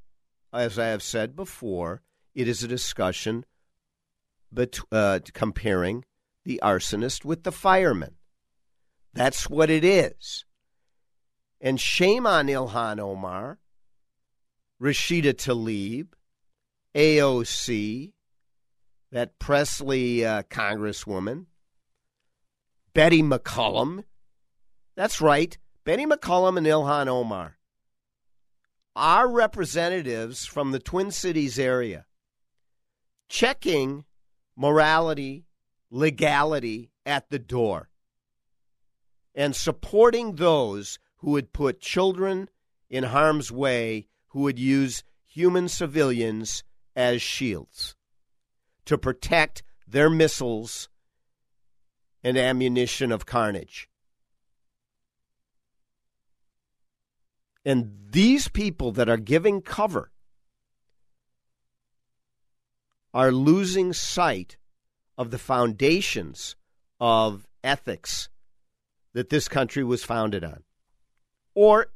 [0.53, 2.03] As I have said before,
[2.35, 3.45] it is a discussion
[4.51, 6.05] bet- uh, comparing
[6.51, 8.17] the arsonist with the fireman.
[9.15, 10.45] That's what it is.
[11.61, 13.61] And shame on Ilhan Omar,
[14.83, 16.09] Rashida Tlaib,
[16.97, 18.11] AOC,
[19.13, 21.47] that Pressley uh, congresswoman,
[22.95, 24.03] Betty McCollum.
[24.97, 27.59] That's right, Betty McCollum and Ilhan Omar.
[28.97, 32.07] Our representatives from the Twin Cities area
[33.29, 34.05] checking
[34.57, 35.45] morality
[35.91, 37.89] legality at the door
[39.35, 42.49] and supporting those who would put children
[42.89, 46.65] in harm's way, who would use human civilians
[46.97, 47.95] as shields
[48.85, 50.89] to protect their missiles
[52.23, 53.89] and ammunition of carnage.
[57.65, 60.11] And these people that are giving cover
[63.13, 64.57] are losing sight
[65.21, 66.57] of the foundations
[66.99, 68.31] of ethics
[69.13, 70.63] that this country was founded on,
[71.55, 71.89] or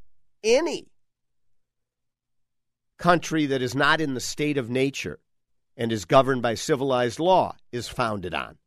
[0.42, 0.88] any
[2.98, 5.20] country that is not in the state of nature
[5.74, 8.58] and is governed by civilized law is founded on.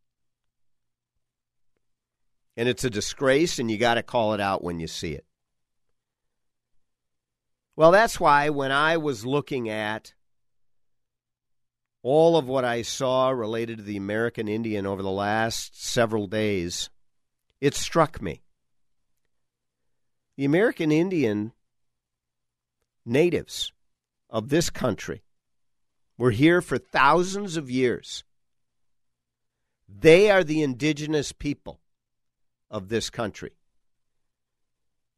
[2.56, 5.26] And it's a disgrace, and you got to call it out when you see it.
[7.76, 10.16] Well, that's why when I was looking at
[12.08, 16.90] all of what I saw related to the American Indian over the last several days,
[17.60, 18.44] it struck me.
[20.38, 21.52] The American Indian
[23.06, 23.74] natives
[24.30, 25.22] of this country
[26.18, 28.24] were here for thousands of years.
[29.90, 31.82] They are the indigenous people
[32.72, 33.52] of this country.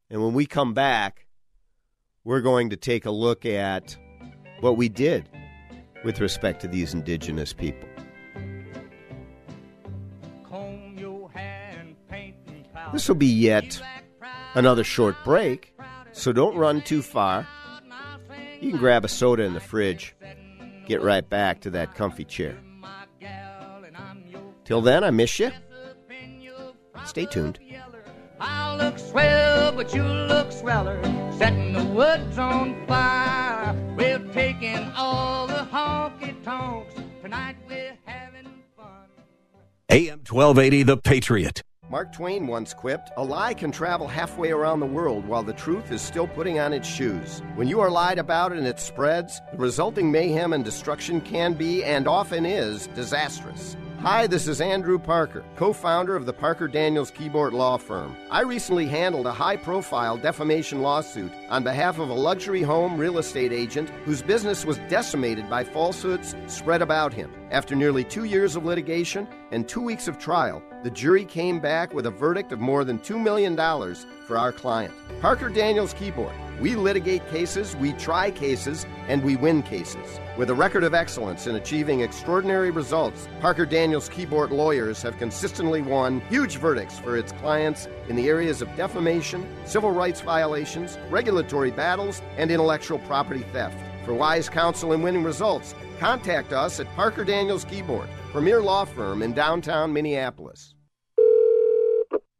[0.09, 1.27] And when we come back,
[2.23, 3.95] we're going to take a look at
[4.59, 5.29] what we did
[6.03, 7.87] with respect to these indigenous people.
[12.91, 13.79] This will be yet
[14.55, 15.73] another short break,
[16.11, 17.47] so don't run too far.
[18.59, 20.15] You can grab a soda in the fridge,
[20.85, 22.57] get right back to that comfy chair.
[24.65, 25.51] Till then, I miss you.
[27.05, 27.59] Stay tuned.
[28.39, 31.01] I look swell, but you look sweller.
[31.37, 33.48] Setting the woods on fire.
[34.29, 36.93] We're taking all the honky tonks.
[37.23, 38.45] Tonight we're having
[38.77, 39.07] fun.
[39.89, 41.63] AM 1280, The Patriot.
[41.89, 45.91] Mark Twain once quipped, A lie can travel halfway around the world while the truth
[45.91, 47.41] is still putting on its shoes.
[47.55, 51.83] When you are lied about and it spreads, the resulting mayhem and destruction can be,
[51.83, 53.75] and often is, disastrous.
[54.03, 58.15] Hi, this is Andrew Parker, co founder of the Parker Daniels Kibort Law Firm.
[58.31, 63.17] I recently handled a high profile defamation lawsuit on behalf of a luxury home real
[63.17, 67.29] estate agent whose business was decimated by falsehoods spread about him.
[67.51, 71.93] After nearly two years of litigation and two weeks of trial, the jury came back
[71.93, 73.57] with a verdict of more than $2 million
[74.25, 74.93] for our client.
[75.19, 76.31] Parker Daniels Kibort.
[76.61, 80.21] We litigate cases, we try cases, and we win cases.
[80.39, 85.81] With a record of excellence in achieving extraordinary results, Parker Daniels Kibort lawyers have consistently
[85.81, 91.71] won huge verdicts for its clients in the areas of defamation, civil rights violations, regulatory
[91.71, 93.77] battles, and intellectual property theft.
[94.05, 99.21] For wise counsel and winning results, contact us at Parker Daniels Kibort, premier law firm
[99.21, 100.73] in downtown Minneapolis.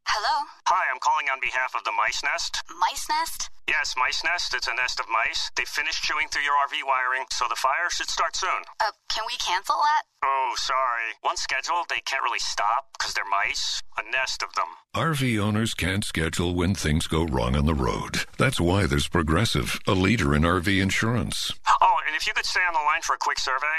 [0.08, 0.46] Hello?
[0.68, 2.62] Hi, I'm calling on behalf of the Mice Nest.
[2.80, 3.49] Mice Nest?
[3.70, 4.52] Yes, Mice Nest.
[4.52, 5.48] It's a nest of mice.
[5.54, 8.66] They finished chewing through your RV wiring, so the fire should start soon.
[8.80, 10.02] Uh, can we cancel that?
[10.24, 11.14] Oh, sorry.
[11.22, 13.80] Once scheduled, they can't really stop because they're mice.
[13.96, 14.66] A nest of them.
[14.96, 18.24] RV owners can't schedule when things go wrong on the road.
[18.38, 21.52] That's why there's Progressive, a leader in RV insurance.
[21.80, 23.78] Oh, and if you could stay on the line for a quick survey.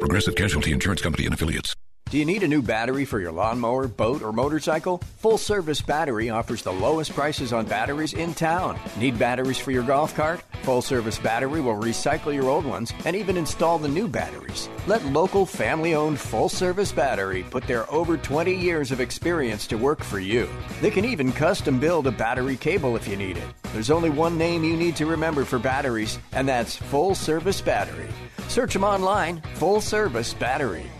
[0.00, 1.76] Progressive Casualty Insurance Company and Affiliates.
[2.10, 4.96] Do you need a new battery for your lawnmower, boat, or motorcycle?
[5.18, 8.78] Full Service Battery offers the lowest prices on batteries in town.
[8.96, 10.40] Need batteries for your golf cart?
[10.62, 14.70] Full Service Battery will recycle your old ones and even install the new batteries.
[14.86, 19.76] Let local family owned Full Service Battery put their over 20 years of experience to
[19.76, 20.48] work for you.
[20.80, 23.48] They can even custom build a battery cable if you need it.
[23.74, 28.08] There's only one name you need to remember for batteries, and that's Full Service Battery.
[28.48, 30.90] Search them online Full Service Battery.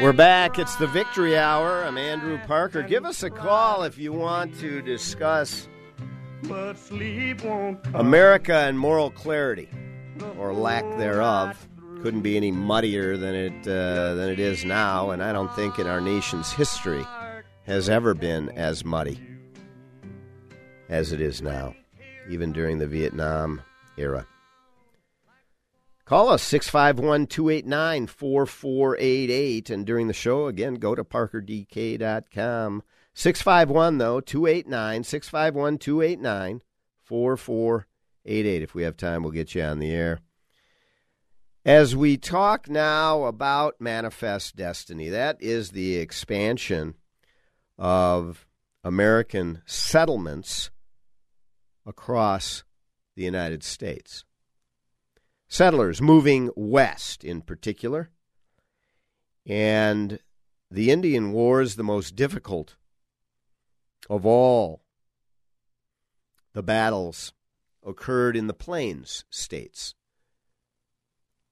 [0.02, 0.58] We're back.
[0.58, 1.84] It's the Victory Hour.
[1.84, 2.82] I'm Andrew Parker.
[2.84, 5.68] Give us a call if you want to discuss
[7.94, 9.68] America and moral clarity,
[10.38, 11.68] or lack thereof.
[12.02, 15.80] Couldn't be any muddier than it uh, than it is now, and I don't think
[15.80, 17.06] in our nation's history
[17.66, 19.20] has ever been as muddy
[20.88, 21.76] as it is now,
[22.30, 23.62] even during the Vietnam
[23.98, 24.26] era.
[26.10, 29.70] Call us 651 289 4488.
[29.70, 32.82] And during the show, again, go to parkerdk.com.
[33.14, 36.62] 651, though, 289 651 289
[37.04, 38.64] 4488.
[38.64, 40.20] If we have time, we'll get you on the air.
[41.64, 46.96] As we talk now about Manifest Destiny, that is the expansion
[47.78, 48.48] of
[48.84, 50.72] American settlements
[51.86, 52.64] across
[53.16, 54.24] the United States
[55.50, 58.12] settlers moving west in particular.
[59.46, 60.20] And
[60.72, 62.76] the Indian Wars, the most difficult
[64.10, 64.84] of all
[66.54, 67.34] the battles,
[67.84, 69.96] occurred in the Plains states.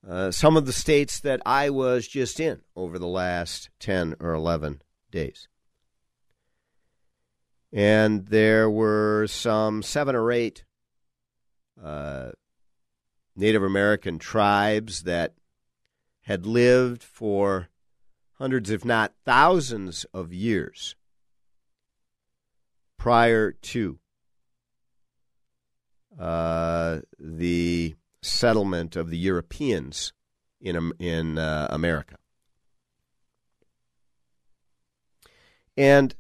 [0.08, 4.34] Uh, some of the states that I was just in over the last 10 or
[4.34, 4.82] 11
[5.12, 5.48] days.
[7.74, 10.64] And there were some seven or eight
[11.84, 12.32] uh,
[13.38, 15.34] Native American tribes that
[16.22, 17.70] had lived for
[18.34, 20.96] hundreds, if not thousands, of years
[22.98, 24.00] prior to
[26.20, 30.14] uh, the settlement of the Europeans
[30.60, 32.18] in in uh, America.
[35.78, 36.16] And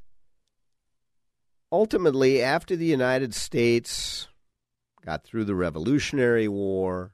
[1.71, 4.27] ultimately, after the United States
[5.07, 7.13] got through the Revolutionary War,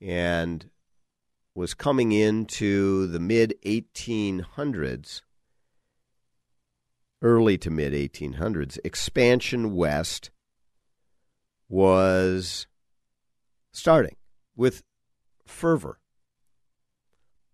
[0.00, 0.70] and
[1.52, 5.22] was coming into the mid 1800s,
[7.20, 10.30] early to mid 1800s, expansion west
[11.68, 12.68] was
[13.72, 14.14] starting
[14.54, 14.84] with
[15.44, 15.98] fervor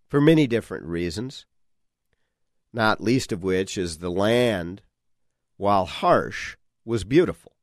[0.09, 1.47] for many different reasons,
[2.71, 4.83] not least of which is the land,
[5.57, 7.54] while harsh, was beautiful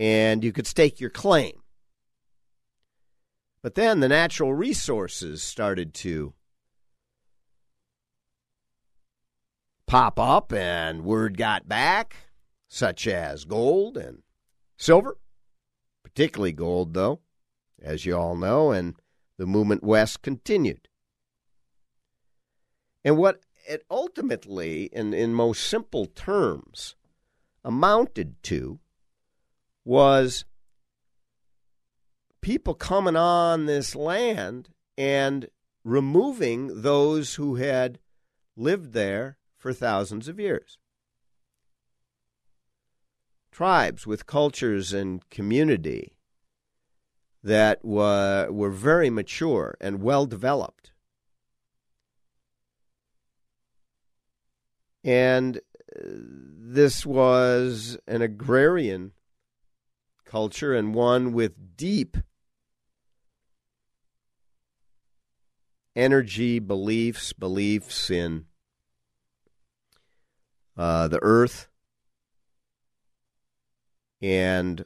[0.00, 1.60] and you could stake your claim.
[3.62, 6.32] But then the natural resources started to
[9.86, 12.16] pop up, and word got back,
[12.66, 14.22] such as gold and
[14.78, 15.18] silver,
[16.02, 17.20] particularly gold, though,
[17.82, 18.96] as you all know, and
[19.36, 20.88] the movement west continued.
[23.04, 26.94] And what it ultimately, in, in most simple terms,
[27.62, 28.80] amounted to
[29.84, 30.44] was
[32.40, 35.48] people coming on this land and
[35.84, 37.98] removing those who had
[38.56, 40.78] lived there for thousands of years.
[43.50, 46.14] Tribes with cultures and community
[47.42, 50.92] that were, were very mature and well developed.
[55.02, 59.12] And uh, this was an agrarian
[60.30, 62.16] culture and one with deep
[65.96, 68.44] energy beliefs, beliefs in
[70.76, 71.66] uh, the earth
[74.22, 74.84] and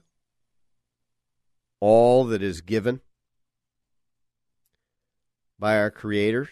[1.78, 3.02] all that is given
[5.58, 6.48] by our Creator.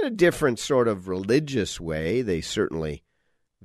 [0.00, 3.02] In a different sort of religious way, they certainly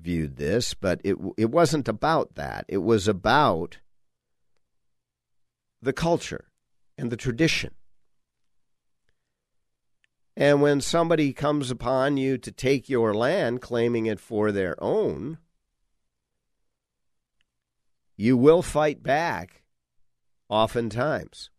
[0.04, 2.66] viewed this, but it it wasn't about that.
[2.68, 3.80] It was about
[5.82, 6.52] the culture
[6.98, 7.72] and the tradition.
[10.36, 15.38] And when somebody comes upon you to take your land, claiming it for their own,
[18.18, 19.64] you will fight back
[20.50, 21.50] oftentimes.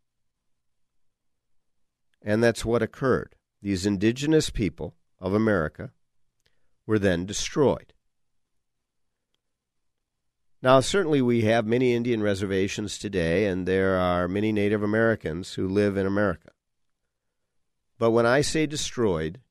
[2.20, 3.36] And that's what occurred.
[3.62, 5.92] These indigenous people of America
[6.86, 7.93] were then destroyed.
[10.65, 15.69] Now, certainly we have many Indian reservations today, and there are many Native Americans who
[15.69, 16.53] live in America.
[17.99, 19.43] But when I say destroyed,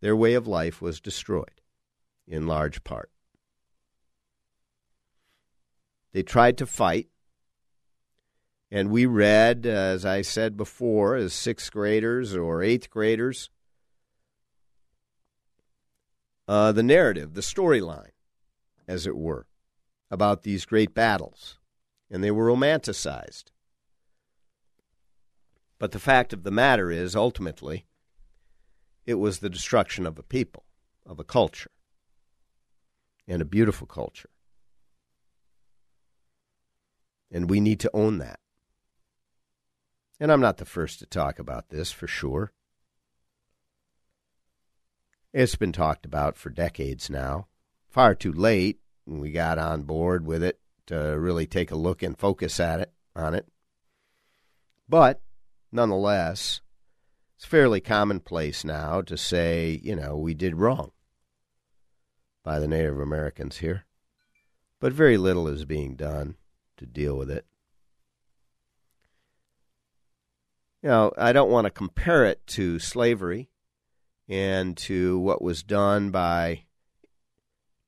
[0.00, 1.60] their way of life was destroyed
[2.26, 3.10] in large part.
[6.12, 7.08] They tried to fight,
[8.70, 13.50] and we read, as I said before, as sixth graders or eighth graders,
[16.48, 18.12] uh, the narrative, the storyline,
[18.88, 19.46] as it were
[20.14, 21.58] about these great battles,
[22.08, 23.46] and they were romanticized.
[25.80, 27.84] But the fact of the matter is, ultimately,
[29.04, 30.66] it was the destruction of a people,
[31.04, 31.72] of a culture,
[33.26, 34.30] and a beautiful culture.
[37.32, 38.38] And we need to own that.
[40.20, 42.52] And I'm not the first to talk about this for sure.
[45.32, 47.48] It's been talked about for decades now.
[47.88, 52.18] Far too late we got on board with it to really take a look and
[52.18, 53.46] focus at it on it.
[54.88, 55.20] But
[55.72, 56.60] nonetheless,
[57.36, 60.92] it's fairly commonplace now to say, you know, we did wrong
[62.42, 63.84] by the Native Americans here.
[64.80, 66.36] But very little is being done
[66.76, 67.46] to deal with it.
[70.82, 73.48] You know, I don't want to compare it to slavery
[74.28, 76.64] and to what was done by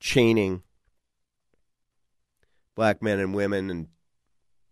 [0.00, 0.62] chaining
[2.77, 3.89] black men and women and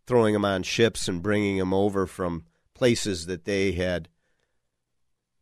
[0.07, 2.45] throwing them on ships and bringing them over from
[2.75, 4.09] places that they had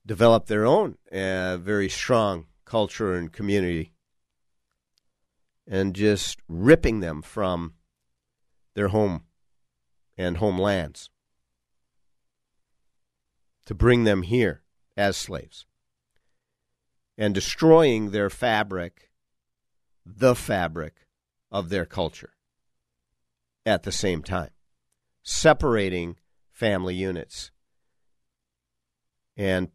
[0.07, 3.93] developed their own uh, very strong culture and community.
[5.67, 7.75] And just ripping them from
[8.75, 9.23] their home
[10.19, 11.09] and homelands
[13.67, 14.63] to bring them here
[14.97, 15.67] as slaves.
[17.17, 19.11] And destroying their fabric,
[20.05, 21.07] the fabric
[21.51, 22.33] of their culture
[23.65, 24.51] at the same time,
[25.23, 26.17] separating
[26.51, 27.51] family units
[29.37, 29.71] and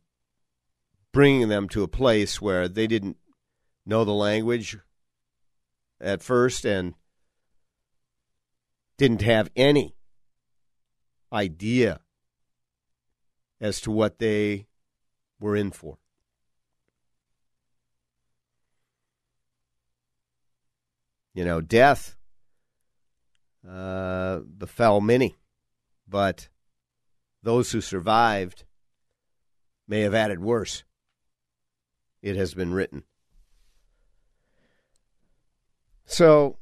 [1.12, 3.18] bringing them to a place where they didn't
[3.86, 4.78] know the language
[6.00, 6.94] at first and
[8.98, 9.96] didn't have any
[11.32, 12.00] idea
[13.60, 14.68] as to what they
[15.40, 15.98] were in for.
[21.34, 22.17] You know, death
[23.70, 25.36] uh, befell many,
[26.08, 26.48] but
[27.44, 28.66] those who survived
[29.88, 30.84] may have added worse.
[32.22, 33.04] It has been written.
[36.06, 36.58] So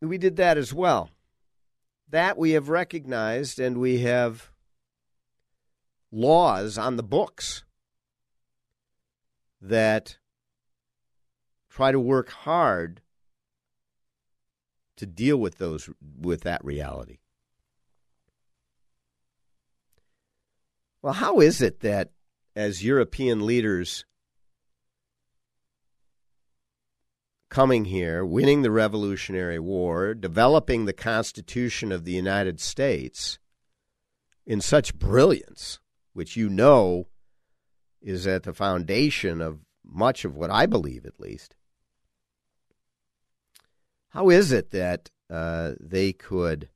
[0.00, 1.10] we did that as well.
[2.10, 4.50] That we have recognized, and we have
[6.10, 7.64] laws on the books
[9.60, 10.16] that
[11.68, 13.02] try to work hard
[14.98, 15.88] to deal with those
[16.20, 17.18] with that reality.
[21.00, 22.10] Well, how is it that
[22.56, 24.04] as European leaders
[27.48, 33.38] coming here, winning the Revolutionary War, developing the Constitution of the United States
[34.46, 35.78] in such brilliance,
[36.12, 37.06] which you know
[38.02, 41.54] is at the foundation of much of what I believe, at least.
[44.10, 46.68] How is it that uh, they could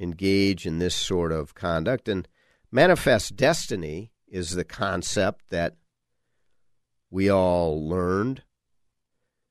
[0.00, 2.08] engage in this sort of conduct?
[2.08, 2.26] And
[2.70, 5.76] manifest destiny is the concept that
[7.10, 8.42] we all learned.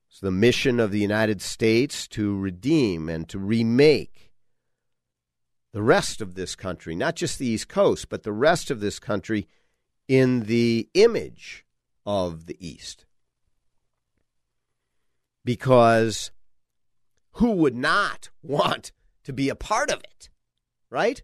[0.09, 4.32] It's the mission of the United States to redeem and to remake
[5.74, 8.99] the rest of this country, not just the East Coast, but the rest of this
[8.99, 9.47] country
[10.07, 11.65] in the image
[12.05, 13.05] of the East.
[15.43, 16.32] Because
[17.38, 18.91] who would not want
[19.23, 20.29] to be a part of it,
[20.89, 21.21] right?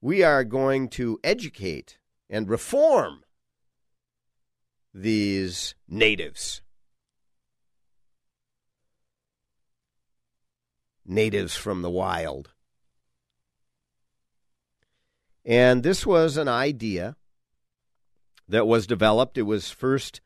[0.00, 1.98] We are going to educate
[2.28, 3.22] and reform
[4.92, 6.62] these natives.
[11.06, 12.50] Natives from the wild.
[15.44, 17.16] And this was an idea
[18.48, 19.38] that was developed.
[19.38, 20.20] It was first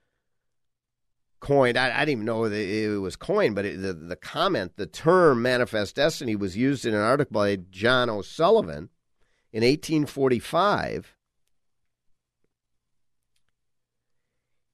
[1.41, 1.79] coined.
[1.79, 5.43] I, I didn't even know it was coined, but it, the, the comment, the term
[5.43, 8.91] manifest destiny was used in an article by John O'Sullivan
[9.53, 11.17] in 1845.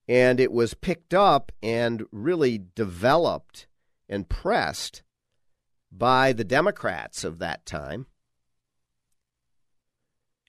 [0.06, 3.66] And it was picked up and really developed
[4.08, 5.02] and pressed
[5.90, 8.06] by the Democrats of that time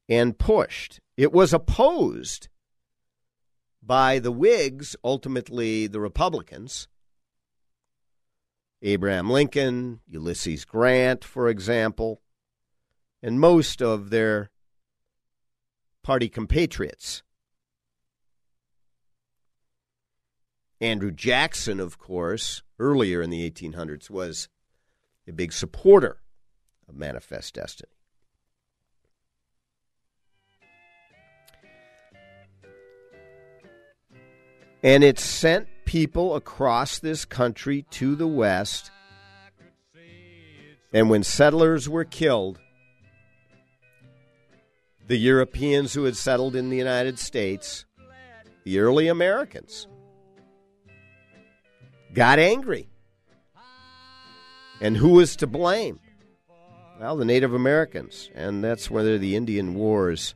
[0.09, 0.99] and pushed.
[1.17, 2.49] It was opposed
[3.85, 6.87] by the Whigs, ultimately the Republicans.
[8.81, 12.21] Abraham Lincoln, Ulysses Grant, for example,
[13.21, 14.49] and most of their
[16.03, 17.23] party compatriots.
[20.81, 24.49] Andrew Jackson, of course, earlier in the 1800s, was
[25.27, 26.21] a big supporter
[26.87, 27.91] of Manifest Destiny.
[34.85, 38.91] And it sent people across this country to the West.
[40.93, 42.59] And when settlers were killed,
[45.07, 47.85] the Europeans who had settled in the United States,
[48.63, 49.87] the early Americans,
[52.13, 52.87] got angry.
[54.81, 55.99] And who was to blame?
[56.99, 58.29] Well, the Native Americans.
[58.35, 60.35] And that's whether the Indian Wars,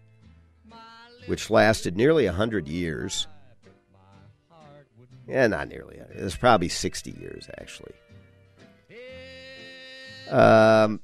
[1.28, 3.28] which lasted nearly 100 years.
[5.30, 5.97] Yeah, not nearly.
[5.97, 7.93] It was probably 60 years, actually.
[10.30, 10.99] Um,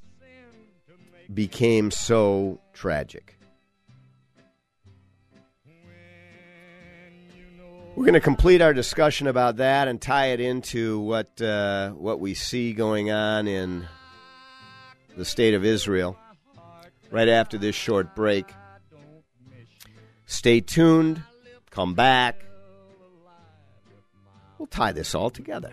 [1.32, 3.38] became so tragic.
[7.94, 12.20] We're going to complete our discussion about that and tie it into what uh, what
[12.20, 13.88] we see going on in
[15.16, 16.18] the state of Israel
[17.10, 18.44] right after this short break.
[20.26, 21.22] Stay tuned.
[21.70, 22.45] Come back.
[24.58, 25.72] We'll tie this all together.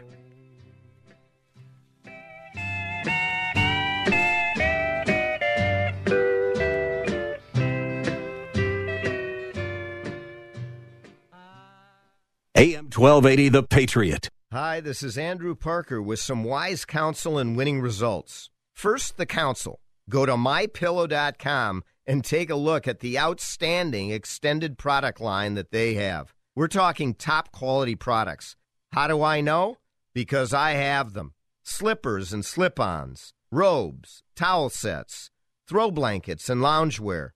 [12.56, 14.30] AM 1280, The Patriot.
[14.54, 18.52] Hi, this is Andrew Parker with some wise counsel and winning results.
[18.74, 19.80] First, the counsel.
[20.10, 25.96] Go to mypillow.com and take a look at the outstanding extended product line that they
[25.96, 26.34] have.
[26.56, 28.56] We're talking top quality products.
[28.94, 29.78] How do I know?
[30.14, 31.34] Because I have them.
[31.64, 35.32] Slippers and slip ons, robes, towel sets,
[35.68, 37.30] throw blankets, and loungewear.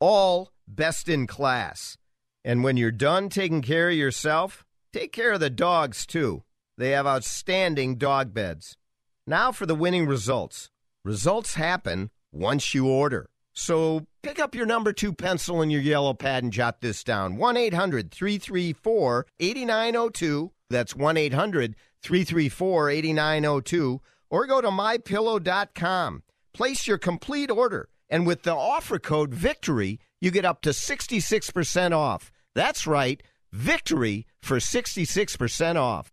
[0.00, 1.96] All best in class.
[2.44, 6.42] And when you're done taking care of yourself, take care of the dogs too.
[6.76, 8.76] They have outstanding dog beds.
[9.24, 10.68] Now for the winning results.
[11.04, 13.28] Results happen once you order.
[13.52, 17.36] So pick up your number two pencil and your yellow pad and jot this down
[17.36, 20.50] 1 800 334 8902.
[20.70, 24.00] That's 1 800 334 8902.
[24.30, 26.22] Or go to mypillow.com.
[26.52, 27.88] Place your complete order.
[28.08, 32.30] And with the offer code VICTORY, you get up to 66% off.
[32.54, 36.12] That's right, victory for 66% off.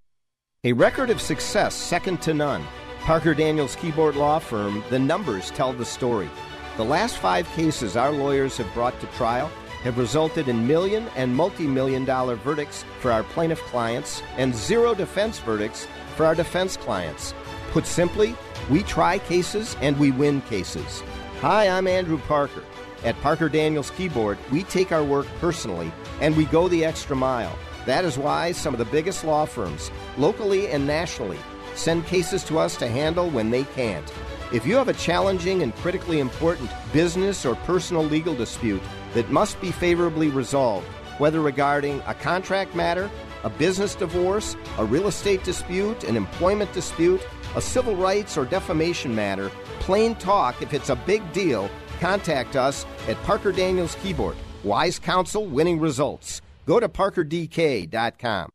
[0.63, 2.63] A record of success second to none.
[2.99, 6.29] Parker Daniels Kibort Law Firm, the numbers tell the story.
[6.77, 9.47] The last five cases our lawyers have brought to trial
[9.81, 14.93] have resulted in million and multi million dollar verdicts for our plaintiff clients and zero
[14.93, 17.33] defense verdicts for our defense clients.
[17.71, 18.35] Put simply,
[18.69, 21.01] we try cases and we win cases.
[21.39, 22.63] Hi, I'm Andrew Parker.
[23.03, 27.57] At Parker Daniels Kibort, we take our work personally and we go the extra mile.
[27.85, 31.39] That is why some of the biggest law firms, locally and nationally,
[31.75, 34.11] send cases to us to handle when they can't.
[34.53, 38.81] If you have a challenging and critically important business or personal legal dispute
[39.13, 40.85] that must be favorably resolved,
[41.17, 43.09] whether regarding a contract matter,
[43.43, 47.25] a business divorce, a real estate dispute, an employment dispute,
[47.55, 51.69] a civil rights or defamation matter, plain talk, if it's a big deal,
[51.99, 54.35] contact us at Parker Daniels Kibort.
[54.63, 56.41] Wise counsel, winning results.
[56.71, 58.49] Go to parkerdk.com.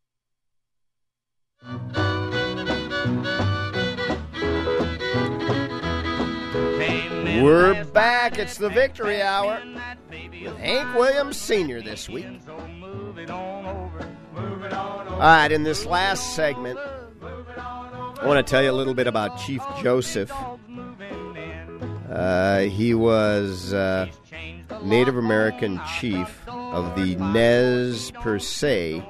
[7.44, 8.38] We're back.
[8.38, 9.62] It's the Victory Hour
[10.42, 11.82] with Hank Williams Sr.
[11.82, 12.24] this week.
[13.28, 16.78] All right, in this last segment,
[17.20, 20.32] I want to tell you a little bit about Chief Joseph.
[22.08, 24.06] Uh, he was uh,
[24.82, 29.02] Native American chief of the Nez Perce.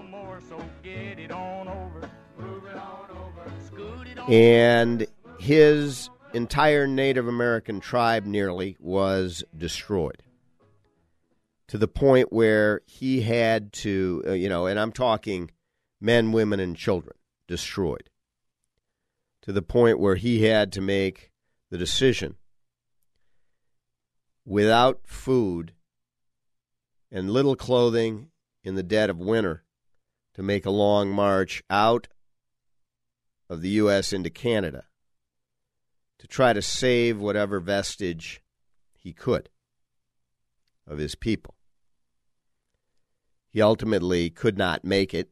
[4.28, 5.06] And
[5.38, 10.22] his entire Native American tribe nearly was destroyed
[11.68, 15.50] to the point where he had to, uh, you know, and I'm talking
[16.00, 17.16] men, women, and children
[17.46, 18.10] destroyed
[19.42, 21.30] to the point where he had to make
[21.70, 22.36] the decision
[24.46, 25.72] without food
[27.10, 28.28] and little clothing
[28.62, 29.64] in the dead of winter
[30.34, 32.08] to make a long march out
[33.50, 34.12] of the U.S.
[34.12, 34.84] into Canada
[36.18, 38.42] to try to save whatever vestige
[38.94, 39.48] he could
[40.86, 41.54] of his people.
[43.50, 45.30] He ultimately could not make it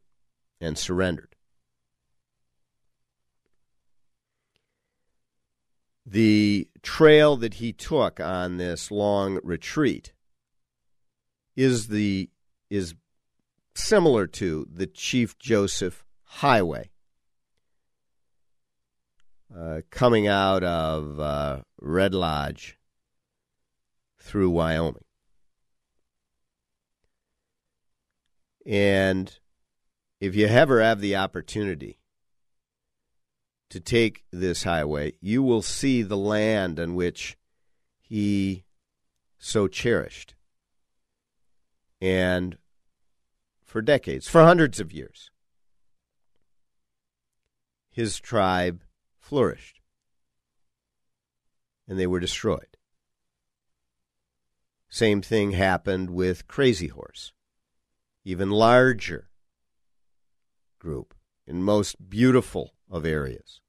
[0.60, 1.36] and surrendered.
[6.06, 10.12] The trail that he took on this long retreat
[11.57, 12.30] is the
[12.70, 12.95] is
[13.74, 16.91] similar to the Chief Joseph Highway
[19.57, 22.78] uh, coming out of uh, Red Lodge
[24.20, 25.05] through Wyoming.
[28.66, 29.39] And
[30.20, 31.99] if you ever have the opportunity
[33.75, 37.37] to take this highway, you will see the land on which
[37.99, 38.62] he
[39.37, 40.37] so cherished.
[42.01, 42.57] And
[43.64, 45.33] for decades, for hundreds of years,
[47.91, 48.85] his tribe
[49.18, 49.81] flourished
[51.89, 52.77] and they were destroyed.
[54.89, 57.33] Same thing happened with Crazy Horse,
[58.25, 59.31] even larger
[60.79, 61.12] group
[61.45, 63.61] in most beautiful of areas.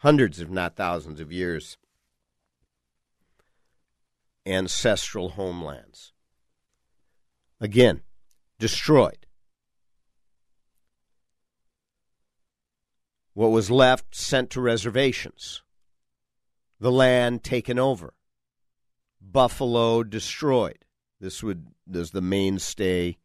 [0.00, 1.76] Hundreds, if not thousands, of years
[4.46, 6.12] ancestral homelands.
[7.60, 8.00] Again,
[8.58, 9.26] destroyed.
[13.34, 15.62] What was left sent to reservations.
[16.80, 18.14] The land taken over.
[19.20, 20.86] Buffalo destroyed.
[21.20, 23.18] This would this is the mainstay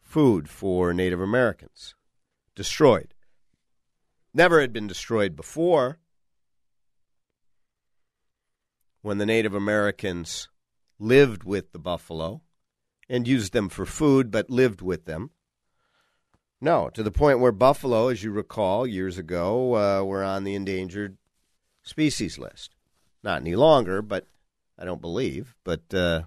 [0.00, 1.94] food for Native Americans.
[2.56, 3.14] Destroyed.
[4.34, 5.98] Never had been destroyed before.
[9.02, 10.48] When the Native Americans
[10.98, 12.42] lived with the buffalo
[13.08, 15.30] and used them for food, but lived with them.
[16.60, 20.54] No, to the point where buffalo, as you recall, years ago, uh, were on the
[20.54, 21.18] endangered
[21.82, 22.76] species list.
[23.24, 24.28] Not any longer, but
[24.78, 26.22] I don't believe, but uh,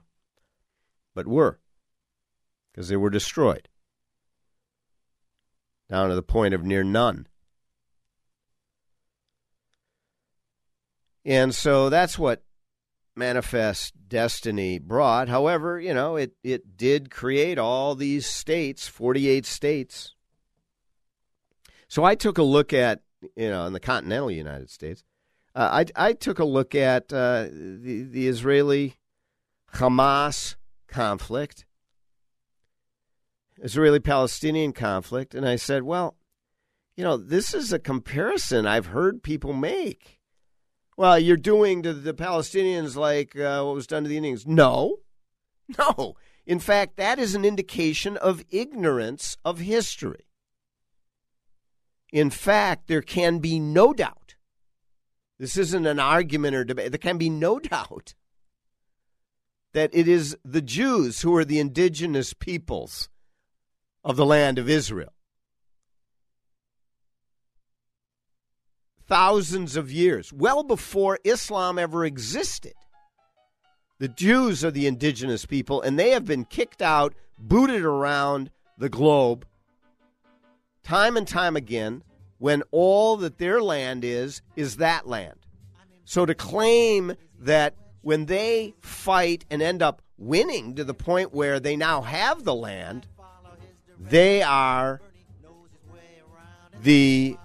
[1.14, 1.60] but were
[2.72, 3.70] because they were destroyed
[5.90, 7.28] down to the point of near none.
[11.26, 12.44] And so that's what
[13.16, 15.28] manifest destiny brought.
[15.28, 20.14] However, you know, it, it did create all these states, 48 states.
[21.88, 23.02] So I took a look at,
[23.36, 25.04] you know, in the continental United States,
[25.56, 28.98] uh, I, I took a look at uh, the, the Israeli
[29.76, 30.56] Hamas
[30.88, 31.66] conflict,
[33.62, 36.18] Israeli Palestinian conflict, and I said, well,
[36.98, 40.20] you know, this is a comparison I've heard people make.
[40.98, 44.48] Well, you're doing to the Palestinians like uh, what was done to the Indians.
[44.48, 45.00] No,
[45.78, 46.16] no.
[46.46, 50.26] In fact, that is an indication of ignorance of history.
[52.14, 54.36] In fact, there can be no doubt.
[55.38, 56.92] This isn't an argument or debate.
[56.92, 58.14] There can be no doubt
[59.74, 63.10] that it is the Jews who are the indigenous peoples
[64.04, 65.15] of the land of Israel.
[69.08, 72.74] Thousands of years, well before Islam ever existed.
[74.00, 78.90] The Jews are the indigenous people, and they have been kicked out, booted around the
[78.90, 79.46] globe
[80.86, 82.04] time and time again
[82.38, 85.40] when all that their land is, is that land.
[86.06, 91.60] So to claim that when they fight and end up winning to the point where
[91.60, 93.08] they now have the land,
[94.00, 95.02] they are
[96.84, 97.38] the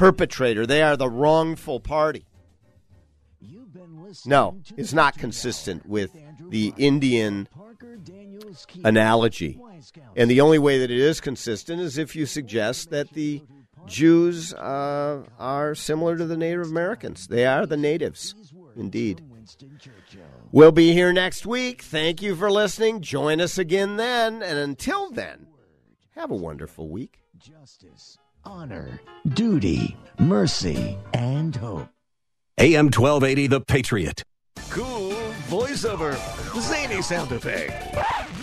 [0.00, 0.64] perpetrator.
[0.64, 2.24] They are the wrongful party.
[4.24, 6.10] No, it's not consistent with
[6.48, 7.46] the Indian
[8.82, 9.60] analogy.
[10.16, 13.42] And the only way that it is consistent is if you suggest that the
[13.86, 17.26] Jews uh, are similar to the Native Americans.
[17.26, 18.34] They are the natives,
[18.76, 19.22] indeed.
[20.50, 21.82] We'll be here next week.
[21.82, 23.02] Thank you for listening.
[23.02, 24.42] Join us again then.
[24.42, 25.48] And until then,
[26.14, 27.20] have a wonderful week.
[27.38, 31.88] Justice honor, duty, mercy, and hope.
[32.58, 34.22] AM 1280, The Patriot.
[34.70, 35.10] Cool
[35.50, 36.14] voiceover,
[36.60, 37.96] zany sound effect.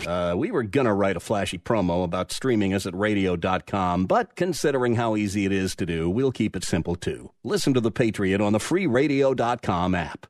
[0.06, 4.36] Uh, we were going to write a flashy promo about streaming us at radio.com, but
[4.36, 7.32] considering how easy it is to do, we'll keep it simple too.
[7.46, 10.28] Listen to The Patriot on the free radio.com app.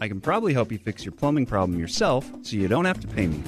[0.00, 3.06] I can probably help you fix your plumbing problem yourself so you don't have to
[3.06, 3.42] pay me.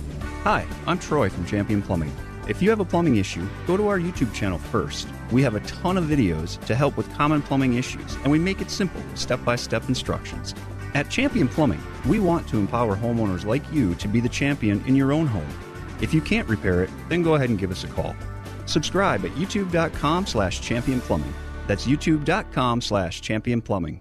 [0.44, 2.12] Hi, I'm Troy from Champion Plumbing.
[2.46, 5.08] If you have a plumbing issue, go to our YouTube channel first.
[5.31, 8.61] We have a ton of videos to help with common plumbing issues, and we make
[8.61, 10.55] it simple with step by step instructions.
[10.95, 14.97] At Champion Plumbing, we want to empower homeowners like you to be the champion in
[14.97, 15.49] your own home.
[16.01, 18.14] If you can't repair it, then go ahead and give us a call.
[18.66, 21.33] Subscribe at youtube.com slash championplumbing.
[21.66, 24.01] That's youtube.com slash championplumbing.